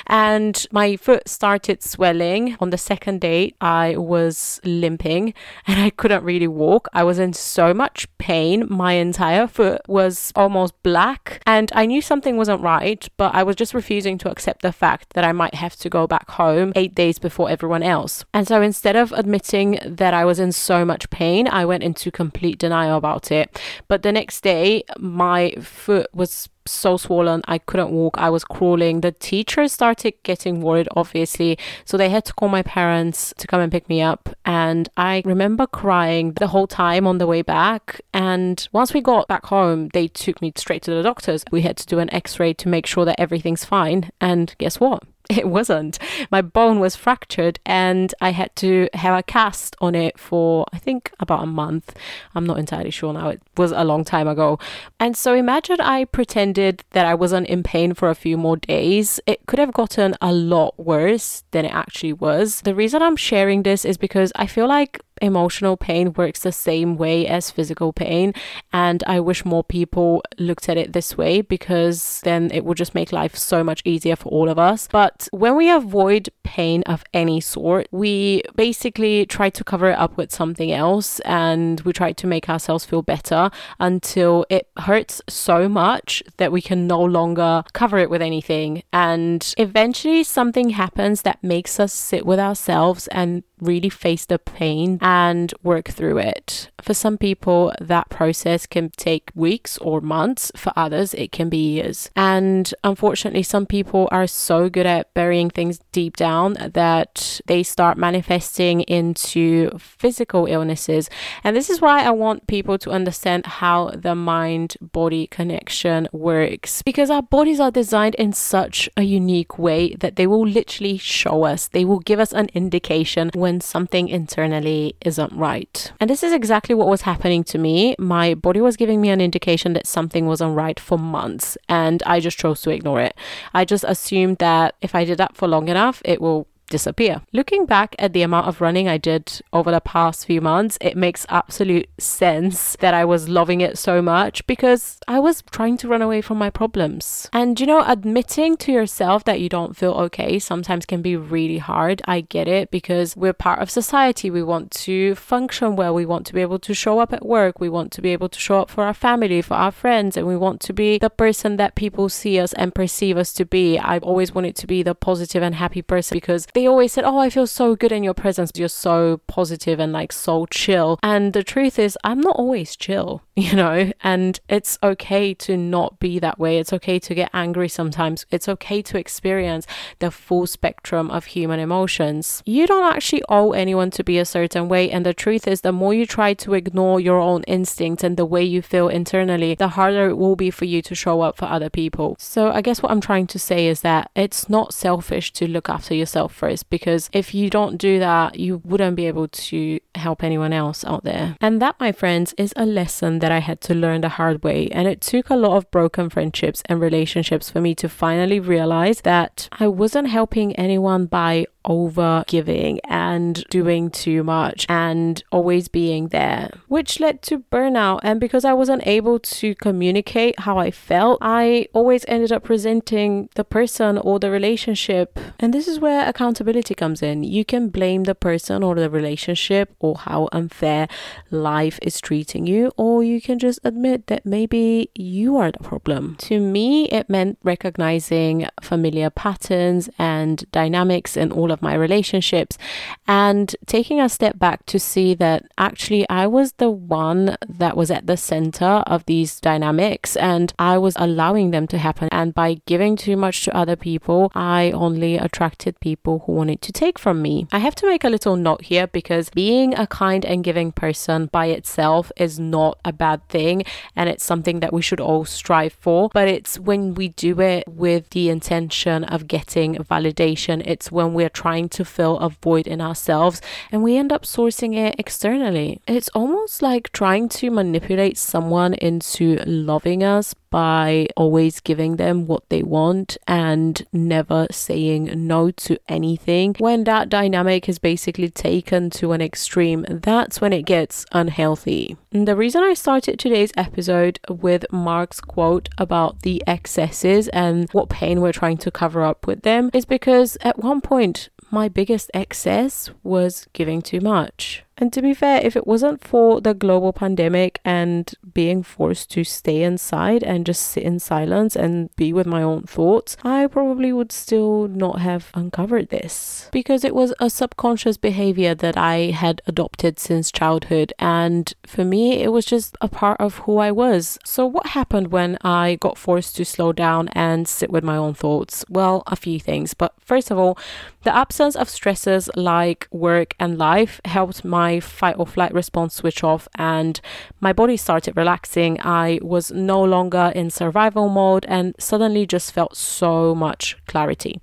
and 0.07 0.67
my 0.73 0.97
foot 0.97 1.29
started 1.29 1.83
swelling. 1.83 2.57
On 2.61 2.71
the 2.71 2.79
second 2.79 3.21
day, 3.21 3.55
I 3.61 3.97
was 3.97 4.61
limping 4.65 5.35
and 5.67 5.81
I 5.81 5.91
couldn't 5.91 6.25
really 6.25 6.49
walk. 6.49 6.89
I 6.93 7.05
was 7.05 7.19
in 7.19 7.33
so 7.33 7.75
much 7.75 8.07
pain. 8.19 8.67
My 8.69 8.93
entire 8.95 9.47
foot 9.47 9.83
was 9.89 10.33
almost 10.35 10.75
black, 10.83 11.43
and 11.47 11.71
I 11.75 11.87
knew 11.87 12.01
something 12.01 12.37
wasn't 12.37 12.63
right, 12.63 13.07
but 13.17 13.35
I 13.35 13.43
was 13.43 13.57
just 13.57 13.75
refusing 13.75 14.19
to 14.19 14.31
accept 14.31 14.63
the 14.63 14.73
fact 14.73 15.15
that 15.15 15.25
I 15.25 15.33
might 15.33 15.55
have 15.55 15.77
to 15.77 15.89
go 15.89 16.07
back 16.07 16.31
home 16.31 16.73
eight 16.77 16.95
days 16.95 17.19
before 17.19 17.51
everyone 17.51 17.83
else. 17.83 18.25
And 18.33 18.47
so 18.47 18.63
instead 18.63 18.97
of 18.97 19.13
admitting 19.13 19.79
that 19.85 20.15
I 20.15 20.25
was 20.25 20.39
in 20.39 20.53
so 20.53 20.85
much 20.85 21.11
pain, 21.11 21.49
I 21.49 21.65
went 21.65 21.83
into 21.83 22.11
complete 22.11 22.59
denial 22.59 22.97
about 22.97 23.31
it. 23.31 23.61
But 23.89 24.03
the 24.03 24.13
next 24.13 24.43
day, 24.43 24.85
my 24.99 25.53
foot 25.61 26.09
was 26.13 26.49
so 26.67 26.97
swollen 26.97 27.43
I 27.47 27.59
couldn't 27.59 27.91
walk. 27.91 28.17
I 28.19 28.31
was 28.31 28.45
crawling. 28.45 29.01
The 29.01 29.13
teachers 29.13 29.73
started 29.73 30.15
getting 30.23 30.61
worried, 30.61 30.89
obviously. 30.97 31.59
So 31.85 31.97
they 31.97 32.09
had 32.09 32.25
to 32.27 32.35
call 32.35 32.49
my 32.49 32.63
parents 32.63 33.33
to 33.39 33.47
come 33.47 33.61
and 33.61 33.73
pick 33.73 33.89
me 33.89 34.03
up. 34.03 34.29
And 34.45 34.89
I 34.97 35.23
remember 35.25 35.67
crying 35.67 36.33
the 36.33 36.49
whole 36.49 36.67
time 36.67 37.07
on 37.07 37.19
the 37.19 37.27
way 37.27 37.43
back. 37.43 38.01
And 38.13 38.67
once 38.73 38.93
we 38.93 39.01
got 39.01 39.29
back 39.29 39.47
home, 39.47 39.89
they 39.93 40.09
took 40.09 40.41
me 40.43 40.53
straight 40.57 40.83
to 40.83 40.93
the 40.93 41.03
doctors. 41.03 41.45
We 41.51 41.63
had 41.63 41.77
to 41.79 41.87
do 41.87 41.99
an 41.99 42.13
x 42.13 42.39
ray 42.39 42.55
to 42.55 42.69
make 42.69 42.87
sure 42.87 43.05
that 43.05 43.21
everything's 43.21 43.65
fine. 43.65 44.11
And 44.21 44.55
guess 44.59 44.81
what? 44.81 45.03
it 45.31 45.49
wasn't. 45.49 45.99
My 46.31 46.43
bone 46.43 46.79
was 46.79 46.95
fractured 46.95 47.59
and 47.67 48.15
I 48.21 48.31
had 48.31 48.55
to 48.57 48.89
have 48.95 49.19
a 49.19 49.23
cast 49.23 49.75
on 49.81 49.95
it 49.95 50.19
for, 50.19 50.67
I 50.73 50.79
think, 50.79 51.11
about 51.19 51.43
a 51.43 51.47
month. 51.47 51.97
I'm 52.35 52.47
not 52.47 52.59
entirely 52.59 52.91
sure 52.91 53.13
now. 53.13 53.31
It 53.31 53.43
was 53.57 53.73
a 53.73 53.85
long 53.85 54.05
time 54.05 54.29
ago. 54.29 54.59
And 55.01 55.17
so 55.17 55.35
imagine 55.35 55.81
I 55.81 56.05
pretended 56.05 56.85
that 56.91 57.07
I 57.07 57.15
wasn't 57.15 57.49
in 57.49 57.63
pain 57.63 57.95
for 57.95 58.09
a 58.09 58.15
few 58.15 58.37
more 58.37 58.57
days. 58.57 59.19
It 59.27 59.41
could 59.47 59.59
have 59.59 59.73
gotten 59.73 60.15
a 60.21 60.33
lot 60.33 60.79
worse 60.79 61.43
than 61.51 61.65
it 61.65 61.73
actually 61.73 62.13
was. 62.13 62.61
The 62.61 62.75
reason 62.75 63.03
I'm 63.03 63.17
sharing 63.17 63.63
this 63.63 63.85
is 63.85 63.97
because 63.97 64.33
I 64.37 64.47
feel 64.47 64.69
like 64.69 65.01
emotional 65.21 65.77
pain 65.77 66.13
works 66.15 66.41
the 66.41 66.53
same 66.53 66.97
way 66.97 67.27
as 67.27 67.51
physical 67.51 67.93
pain. 67.93 68.33
And 68.73 69.03
I 69.07 69.21
wish 69.21 69.45
more 69.45 69.65
people 69.65 70.23
looked 70.39 70.69
at 70.69 70.77
it 70.77 70.93
this 70.93 71.17
way 71.17 71.41
because 71.41 72.21
then 72.25 72.51
it 72.53 72.65
would 72.65 72.77
just 72.77 72.95
make 72.95 73.13
life 73.13 73.37
so 73.37 73.63
much 73.63 73.83
easier 73.85 74.17
for 74.17 74.29
all 74.31 74.49
of 74.49 74.59
us. 74.59 74.89
But 74.91 75.29
when 75.33 75.57
we 75.57 75.71
avoid 75.71 76.29
pain 76.43 76.83
of 76.85 77.05
any 77.13 77.41
sort, 77.41 77.89
we 77.91 78.43
basically 78.55 79.27
try 79.27 79.51
to 79.51 79.65
cover 79.65 79.91
it 79.91 79.99
up 79.99 80.17
with 80.17 80.33
something 80.33 80.73
else 80.73 81.21
and 81.21 81.81
we 81.81 81.93
try 81.93 82.13
to 82.13 82.27
make 82.27 82.49
ourselves 82.49 82.85
feel 82.85 83.03
better 83.03 83.51
until 83.79 84.47
it 84.51 84.69
hurts 84.79 85.21
so 85.29 85.69
much 85.69 86.23
that 86.37 86.53
we 86.53 86.61
can 86.61 86.87
no 86.87 87.03
longer 87.03 87.63
cover 87.73 87.99
it 87.99 88.11
with 88.11 88.23
anything. 88.23 88.83
And 88.93 89.55
eventually, 89.59 90.25
something 90.25 90.71
happens 90.71 91.23
that 91.23 91.43
makes 91.43 91.79
us 91.81 91.93
sit 91.93 92.27
with 92.27 92.39
ourselves 92.39 93.09
and 93.09 93.43
really 93.61 93.89
face 93.89 94.25
the 94.27 94.39
pain 94.39 94.99
and 95.01 95.53
work 95.63 95.89
through 95.89 96.19
it. 96.19 96.71
For 96.81 96.95
some 96.95 97.19
people, 97.19 97.73
that 97.81 98.09
process 98.11 98.67
can 98.67 98.91
take 98.91 99.31
weeks 99.35 99.79
or 99.79 100.01
months. 100.01 100.53
For 100.57 100.73
others, 100.77 101.15
it 101.15 101.33
can 101.33 101.49
be 101.49 101.57
years. 101.57 102.11
And 102.15 102.73
unfortunately, 102.85 103.43
some 103.43 103.67
people 103.67 104.09
are 104.13 104.27
so 104.27 104.69
good 104.69 104.87
at 104.87 105.13
burying 105.15 105.51
things 105.51 105.81
deep 105.93 106.17
down 106.17 106.57
that 106.73 107.41
they 107.47 107.63
start 107.63 107.99
manifesting 107.99 108.83
into 108.83 109.71
physical 109.79 110.47
illnesses. 110.47 111.09
And 111.43 111.57
this 111.57 111.71
is 111.71 111.81
why 111.81 112.05
I 112.05 112.11
want 112.11 112.47
people 112.47 112.79
to 112.79 112.91
understand 112.91 113.47
how 113.47 113.91
the 113.91 114.15
mind 114.15 114.77
body 114.81 115.27
connection 115.27 116.09
works 116.13 116.83
because 116.83 117.11
our 117.11 117.23
bodies 117.23 117.61
are 117.61 117.71
designed 117.71 118.15
in 118.17 118.33
such 118.33 118.89
a 118.97 119.03
unique 119.03 119.59
way 119.59 119.95
that 119.95 120.17
they 120.17 120.27
will 120.27 120.47
literally 120.47 120.99
show 120.99 121.45
us, 121.45 121.69
they 121.69 121.85
will 121.85 122.01
give 122.01 122.21
us 122.21 122.33
an 122.33 122.49
indication 122.55 123.31
when 123.47 123.61
something 123.61 124.09
internally 124.09 124.97
isn't 125.05 125.33
right. 125.33 125.93
And 126.01 126.11
this 126.11 126.25
is 126.25 126.33
exactly 126.33 126.75
what 126.75 126.89
was 126.89 127.03
happening 127.03 127.45
to 127.45 127.59
me. 127.59 127.95
My 127.97 128.35
body 128.35 128.61
was 128.61 128.77
giving 128.77 129.01
me 129.01 129.09
an 129.11 129.21
indication 129.21 129.73
that 129.75 129.87
something 129.87 130.27
wasn't 130.27 130.57
right 130.57 130.81
for 130.81 130.99
months, 130.99 131.57
and 131.69 132.03
I 132.05 132.19
just 132.19 132.39
chose 132.39 132.61
to 132.63 132.71
ignore 132.71 133.01
it. 133.01 133.15
I 133.55 133.65
just 133.65 133.85
assumed 133.87 134.39
that 134.39 134.75
if 134.81 134.97
I 134.97 135.05
did 135.05 135.19
that 135.19 135.37
for 135.37 135.47
long 135.47 135.69
enough, 135.69 136.03
it 136.05 136.21
will 136.21 136.49
disappear. 136.69 137.23
Looking 137.33 137.67
back 137.67 137.95
at 137.99 138.13
the 138.13 138.23
amount 138.23 138.47
of 138.47 138.61
running 138.61 138.89
I 138.89 138.99
did 138.99 139.41
over 139.53 139.71
the 139.71 139.81
past 139.81 140.27
few 140.27 140.41
months, 140.41 140.79
it 140.81 140.97
makes 140.97 141.27
absolute 141.29 141.89
sense 141.99 142.77
that 142.77 142.95
I 142.95 143.05
was 143.05 143.29
loving 143.29 143.61
it 143.61 143.79
so 143.79 144.03
much 144.03 144.47
because 144.47 144.99
I 145.09 145.21
was 145.21 145.43
trying 145.51 145.77
to 145.79 145.89
run 145.89 146.03
away 146.03 146.21
from 146.21 146.39
my 146.39 146.51
problems. 146.51 147.29
And 147.33 147.59
you 147.61 147.67
know, 147.67 147.85
admitting 147.87 148.57
to 148.59 148.73
yourself 148.73 149.25
that 149.25 149.41
you 149.41 149.49
don't 149.49 149.77
feel 149.77 149.93
okay 149.93 150.39
sometimes 150.39 150.87
can 150.87 151.03
be 151.03 151.17
really 151.17 151.59
hard. 151.59 152.03
I 152.07 152.21
get 152.21 152.49
it 152.49 152.71
because 152.71 153.17
we're 153.17 153.33
part 153.33 153.61
of 153.61 153.71
society. 153.71 154.31
We 154.31 154.43
want 154.43 154.71
to 154.73 155.15
function 155.15 155.77
well. 155.77 155.95
We 155.95 156.07
want 156.07 156.27
to 156.27 156.35
be 156.35 156.41
able 156.41 156.59
to 156.61 156.75
show 156.75 156.99
up 156.99 157.13
at 157.13 157.25
work. 157.25 157.61
We 157.61 157.69
want 157.69 157.93
to 157.93 158.03
be 158.03 158.11
able 158.11 158.29
to 158.29 158.39
show 158.39 158.61
up 158.61 158.71
for 158.71 158.85
our 158.85 158.95
family, 158.95 159.43
for 159.43 159.55
our 159.55 159.71
friends, 159.71 160.17
and 160.17 160.27
we 160.27 160.37
want 160.37 160.61
to 160.63 160.73
be 160.73 160.99
the 160.99 161.11
person 161.11 161.57
that 161.57 161.75
people 161.75 162.09
see 162.09 162.39
us 162.39 162.53
and 162.55 162.75
perceive 162.75 163.17
us 163.17 163.33
to 163.35 163.45
be. 163.45 163.79
I've 163.79 164.03
always 164.03 164.35
wanted 164.35 164.57
to 164.57 164.67
be 164.67 164.83
the 164.83 164.95
positive 164.95 165.43
and 165.43 165.55
happy 165.55 165.83
person 165.83 166.17
because 166.17 166.47
they 166.57 166.67
always 166.67 166.91
said, 166.91 167.05
Oh, 167.05 167.19
I 167.19 167.29
feel 167.29 167.47
so 167.47 167.77
good 167.77 167.93
in 167.93 168.03
your 168.03 168.15
presence. 168.15 168.51
You're 168.55 168.69
so 168.69 169.21
positive 169.27 169.79
and 169.79 169.93
like 169.93 170.11
so 170.11 170.47
chill. 170.47 170.99
And 171.03 171.35
the 171.35 171.45
truth 171.45 171.79
is, 171.79 171.99
I'm 172.03 172.23
not 172.23 172.37
always 172.37 172.77
chill, 172.77 173.23
you 173.37 173.55
know, 173.55 173.93
and 174.03 174.41
it's 174.49 174.79
okay 174.83 175.35
to 175.35 175.59
not 175.59 176.01
be 176.01 176.19
that 176.19 176.39
way. 176.39 176.59
It's 176.59 176.73
okay 176.73 176.99
to 176.99 177.15
get 177.15 177.29
angry 177.35 177.69
sometimes. 177.69 178.25
It's 178.31 178.49
okay 178.49 178.81
to 178.81 178.97
experience 178.97 179.67
the 179.99 180.11
full 180.11 180.47
spectrum 180.47 181.11
of 181.11 181.27
human 181.27 181.61
emotions. 181.61 182.43
You 182.47 182.67
don't 182.67 182.91
actually 182.91 183.23
owe 183.29 183.53
anyone 183.53 183.91
to 183.91 184.03
be 184.03 184.19
a 184.19 184.25
certain 184.25 184.67
way. 184.67 184.91
And 184.91 185.05
the 185.05 185.13
truth 185.13 185.47
is, 185.47 185.61
the 185.61 185.73
more 185.73 185.93
you 185.93 186.07
try 186.07 186.33
to 186.33 186.55
ignore 186.55 187.01
your 187.01 187.21
own 187.21 187.43
instincts 187.43 188.03
and 188.03 188.17
the 188.17 188.25
way 188.25 188.43
you 188.43 188.63
feel 188.63 188.89
internally, 188.89 189.57
the 189.57 189.69
harder 189.77 190.09
it 190.09 190.17
will 190.17 190.37
be 190.37 190.51
for 190.51 190.65
you 190.65 190.81
to 190.81 190.95
show 190.95 191.21
up 191.21 191.37
for 191.37 191.45
other 191.45 191.69
people. 191.69 192.17
So 192.19 192.51
I 192.51 192.63
guess 192.63 192.83
what 192.83 192.93
I'm 192.93 193.03
trying 193.03 193.27
to 193.27 193.39
say 193.39 193.67
is 193.67 193.83
that 193.83 194.11
it's 194.17 194.49
not 194.49 194.73
selfish 194.73 195.35
to 195.35 195.47
look 195.47 195.69
after 195.69 195.95
yourself 195.95 196.33
first 196.33 196.46
because 196.63 197.11
if 197.13 197.35
you 197.35 197.51
don't 197.51 197.77
do 197.77 197.99
that, 197.99 198.39
you 198.39 198.61
wouldn't 198.65 198.97
be 198.97 199.07
able 199.07 199.29
to 199.29 199.81
help 199.95 200.23
anyone 200.23 200.53
else 200.53 200.85
out 200.85 201.05
there. 201.05 201.37
And 201.41 201.61
that, 201.63 201.77
my 201.81 201.93
friends, 201.93 202.35
is 202.39 202.53
a 202.57 202.67
lesson 202.67 203.19
that 203.21 203.33
I 203.33 203.39
had 203.39 203.61
to 203.63 203.75
learn 203.75 204.01
the 204.01 204.11
hard 204.11 204.43
way. 204.43 204.69
And 204.69 204.87
it 204.89 205.01
took 205.01 205.31
a 205.31 205.37
lot 205.37 205.57
of 205.57 205.71
broken 205.71 206.11
friendships 206.11 206.63
and 206.67 206.81
relationships 206.81 207.51
for 207.51 207.61
me 207.61 207.75
to 207.77 207.89
finally 207.89 208.41
realize 208.41 209.03
that 209.03 209.49
I 209.53 209.69
wasn't 209.69 210.09
helping 210.09 210.55
anyone 210.57 211.07
by 211.07 211.47
over 211.67 212.25
giving 212.27 212.81
and 212.85 213.45
doing 213.51 213.91
too 213.91 214.23
much 214.23 214.67
and 214.69 215.23
always 215.31 215.69
being 215.69 216.09
there, 216.09 216.51
which 216.69 217.01
led 217.01 217.23
to 217.23 217.41
burnout. 217.53 218.01
And 218.03 218.21
because 218.21 218.45
I 218.45 218.53
wasn't 218.53 218.87
able 218.87 219.19
to 219.19 219.55
communicate 219.57 220.41
how 220.41 220.59
I 220.59 220.71
felt, 220.71 221.19
I 221.21 221.69
always 221.73 222.05
ended 222.09 222.33
up 222.33 222.49
resenting 222.49 223.29
the 223.35 223.45
person 223.45 223.99
or 223.99 224.19
the 224.19 224.31
relationship. 224.31 225.19
And 225.39 225.53
this 225.53 225.69
is 225.69 225.81
where 225.81 226.09
accountability 226.09 226.75
comes 226.75 227.03
in. 227.03 227.25
You 227.25 227.45
can 227.45 227.69
blame 227.69 228.05
the 228.05 228.15
person 228.15 228.63
or 228.63 228.75
the 228.75 228.91
relationship 228.91 229.75
or 229.81 229.97
how 229.97 230.29
unfair 230.33 230.89
life 231.31 231.79
is 231.83 232.01
treating 232.01 232.47
you, 232.47 232.73
or 232.77 233.03
you 233.03 233.21
can 233.21 233.39
just 233.39 233.59
admit 233.65 234.07
that 234.07 234.25
maybe 234.25 234.91
you 234.95 235.37
are 235.37 235.51
the 235.51 235.59
problem. 235.59 236.17
To 236.17 236.41
me, 236.41 236.89
it 236.91 237.11
meant 237.11 237.39
recognizing 237.43 238.47
familiar 238.63 239.11
patterns 239.11 239.89
and 239.99 240.51
dynamics 240.53 241.17
in 241.17 241.33
all 241.33 241.51
of 241.51 241.56
my 241.63 241.75
relationships 241.75 242.59
and 243.07 243.55
taking 243.67 244.01
a 244.01 244.09
step 244.09 244.39
back 244.39 244.65
to 244.67 244.79
see 244.79 245.15
that 245.15 245.45
actually 245.59 246.09
I 246.09 246.27
was 246.27 246.53
the 246.53 246.71
one 246.71 247.37
that 247.49 247.77
was 247.77 247.91
at 247.91 248.07
the 248.07 248.17
center 248.17 248.83
of 248.87 249.05
these 249.07 249.41
dynamics 249.41 250.17
and 250.17 250.53
I 250.59 250.79
was 250.79 250.97
allowing 250.99 251.51
them 251.51 251.67
to 251.69 251.79
happen. 251.79 252.09
And 252.13 252.35
by 252.35 252.61
giving 252.67 252.97
too 252.97 253.17
much 253.17 253.45
to 253.45 253.57
other 253.57 253.77
people, 253.77 254.31
I 254.35 254.71
only 254.73 255.17
attracted 255.17 255.81
people 255.81 256.25
who 256.27 256.33
wanted 256.33 256.63
to 256.63 256.73
take 256.73 256.99
from 256.99 257.23
me. 257.23 257.47
I 257.53 257.59
have 257.59 257.75
to 257.77 257.87
make 257.87 258.05
a 258.05 258.09
little 258.09 258.37
note 258.37 258.63
here 258.63 258.87
because 258.87 259.31
being 259.31 259.75
a 259.79 259.87
kind 259.87 260.25
and 260.25 260.45
giving 260.45 260.73
person 260.73 261.27
by 261.27 261.47
itself 261.47 262.11
is 262.17 262.39
not 262.39 262.79
a 262.85 262.93
bad 262.93 263.27
thing 263.29 263.65
and 263.95 264.09
it's 264.09 264.25
something 264.25 264.61
that 264.61 264.73
we 264.73 264.83
should 264.83 265.01
all 265.01 265.25
strive 265.25 265.73
for. 265.73 266.11
But 266.13 266.29
it's 266.29 266.59
when 266.59 266.95
we 266.95 267.09
do 267.09 267.41
it 267.41 267.65
with 267.69 268.11
the 268.11 268.29
intention 268.29 269.05
of 269.05 269.27
getting 269.27 269.77
validation, 269.77 270.63
it's 270.67 270.91
when 270.91 271.15
we're 271.15 271.29
trying 271.47 271.69
to 271.69 271.85
fill 271.85 272.19
a 272.19 272.29
void 272.29 272.67
in 272.67 272.81
ourselves 272.81 273.41
and 273.71 273.81
we 273.81 273.97
end 273.97 274.11
up 274.11 274.25
sourcing 274.25 274.75
it 274.75 274.97
externally. 274.99 275.81
It's 275.87 276.09
almost 276.09 276.61
like 276.61 276.91
trying 276.91 277.29
to 277.39 277.53
manipulate 277.53 278.19
someone 278.19 278.75
into 278.75 279.37
loving 279.47 280.03
us 280.03 280.35
by 280.51 281.07
always 281.17 281.61
giving 281.61 281.97
them 281.97 282.27
what 282.27 282.49
they 282.49 282.63
want 282.63 283.17
and 283.29 283.87
never 283.93 284.47
saying 284.51 285.11
no 285.15 285.51
to 285.51 285.79
anything. 285.89 286.57
When 286.59 286.85
that 286.85 287.09
dynamic 287.09 287.69
is 287.69 287.79
basically 287.79 288.31
taken 288.31 288.91
to 288.91 289.13
an 289.13 289.21
extreme, 289.21 289.85
that's 289.89 290.41
when 290.41 290.53
it 290.53 290.63
gets 290.63 291.05
unhealthy. 291.13 291.97
The 292.11 292.35
reason 292.35 292.63
I 292.63 292.73
started 292.73 293.19
today's 293.19 293.53
episode 293.57 294.19
with 294.29 294.65
Mark's 294.73 295.21
quote 295.21 295.69
about 295.77 296.23
the 296.23 296.43
excesses 296.47 297.29
and 297.29 297.69
what 297.73 297.91
pain 297.91 298.21
we're 298.21 298.33
trying 298.33 298.57
to 298.59 298.71
cover 298.71 299.03
up 299.03 299.27
with 299.27 299.43
them 299.43 299.71
is 299.75 299.85
because 299.85 300.39
at 300.41 300.59
one 300.59 300.81
point, 300.81 301.29
my 301.51 301.69
biggest 301.69 302.11
excess 302.13 302.91
was 303.03 303.47
giving 303.53 303.81
too 303.81 304.01
much. 304.01 304.66
And 304.79 304.93
to 304.93 305.01
be 305.01 305.15
fair, 305.15 305.41
if 305.43 305.57
it 305.57 305.67
wasn't 305.67 306.05
for 306.05 306.41
the 306.41 306.53
global 306.53 306.93
pandemic 306.93 307.61
and 307.65 308.13
being 308.35 308.63
forced 308.63 309.11
to 309.13 309.25
stay 309.25 309.63
inside 309.63 310.23
and 310.23 310.45
just 310.45 310.67
sit 310.67 310.83
in 310.83 310.99
silence 310.99 311.57
and 311.57 311.95
be 311.97 312.13
with 312.13 312.27
my 312.27 312.43
own 312.43 312.65
thoughts, 312.65 313.17
I 313.25 313.47
probably 313.47 313.91
would 313.93 314.13
still 314.13 314.69
not 314.69 315.01
have 315.01 315.31
uncovered 315.33 315.89
this 315.89 316.51
because 316.53 316.85
it 316.85 316.95
was 316.95 317.15
a 317.19 317.31
subconscious 317.31 317.97
behavior 317.97 318.55
that 318.55 318.77
I 318.77 319.13
had 319.13 319.41
adopted 319.47 319.99
since 319.99 320.31
childhood. 320.31 320.93
And 320.99 321.53
for 321.65 321.85
me, 321.85 322.23
it 322.23 322.29
was 322.29 322.45
just 322.45 322.77
a 322.83 322.89
part 322.89 323.19
of 323.19 323.39
who 323.39 323.57
I 323.57 323.71
was. 323.71 324.19
So, 324.25 324.45
what 324.45 324.67
happened 324.69 325.09
when 325.09 325.39
I 325.41 325.77
got 325.81 325.97
forced 325.97 326.37
to 326.37 326.45
slow 326.45 326.73
down 326.73 327.09
and 327.13 327.49
sit 327.49 327.71
with 327.71 327.83
my 327.83 327.97
own 327.97 328.13
thoughts? 328.13 328.65
Well, 328.69 329.03
a 329.07 329.17
few 329.17 329.41
things. 329.41 329.73
But 329.73 329.95
first 330.01 330.31
of 330.31 330.37
all, 330.37 330.59
the 331.05 331.15
absence 331.15 331.57
of 331.57 331.71
stresses 331.71 332.29
like 332.35 332.89
work 332.91 333.35
and 333.39 333.57
life 333.57 334.01
helped 334.05 334.45
my 334.45 334.66
my 334.67 334.81
fight 334.81 335.17
or 335.21 335.27
flight 335.27 335.55
response 335.63 335.95
switch 335.95 336.21
off 336.31 336.49
and 336.57 336.95
my 337.41 337.53
body 337.61 337.77
started 337.77 338.17
relaxing. 338.17 338.73
I 338.81 339.09
was 339.23 339.45
no 339.53 339.81
longer 339.95 340.27
in 340.35 340.47
survival 340.51 341.09
mode 341.09 341.45
and 341.57 341.67
suddenly 341.79 342.25
just 342.27 342.49
felt 342.59 342.77
so 342.77 343.35
much 343.47 343.77
clarity. 343.87 344.35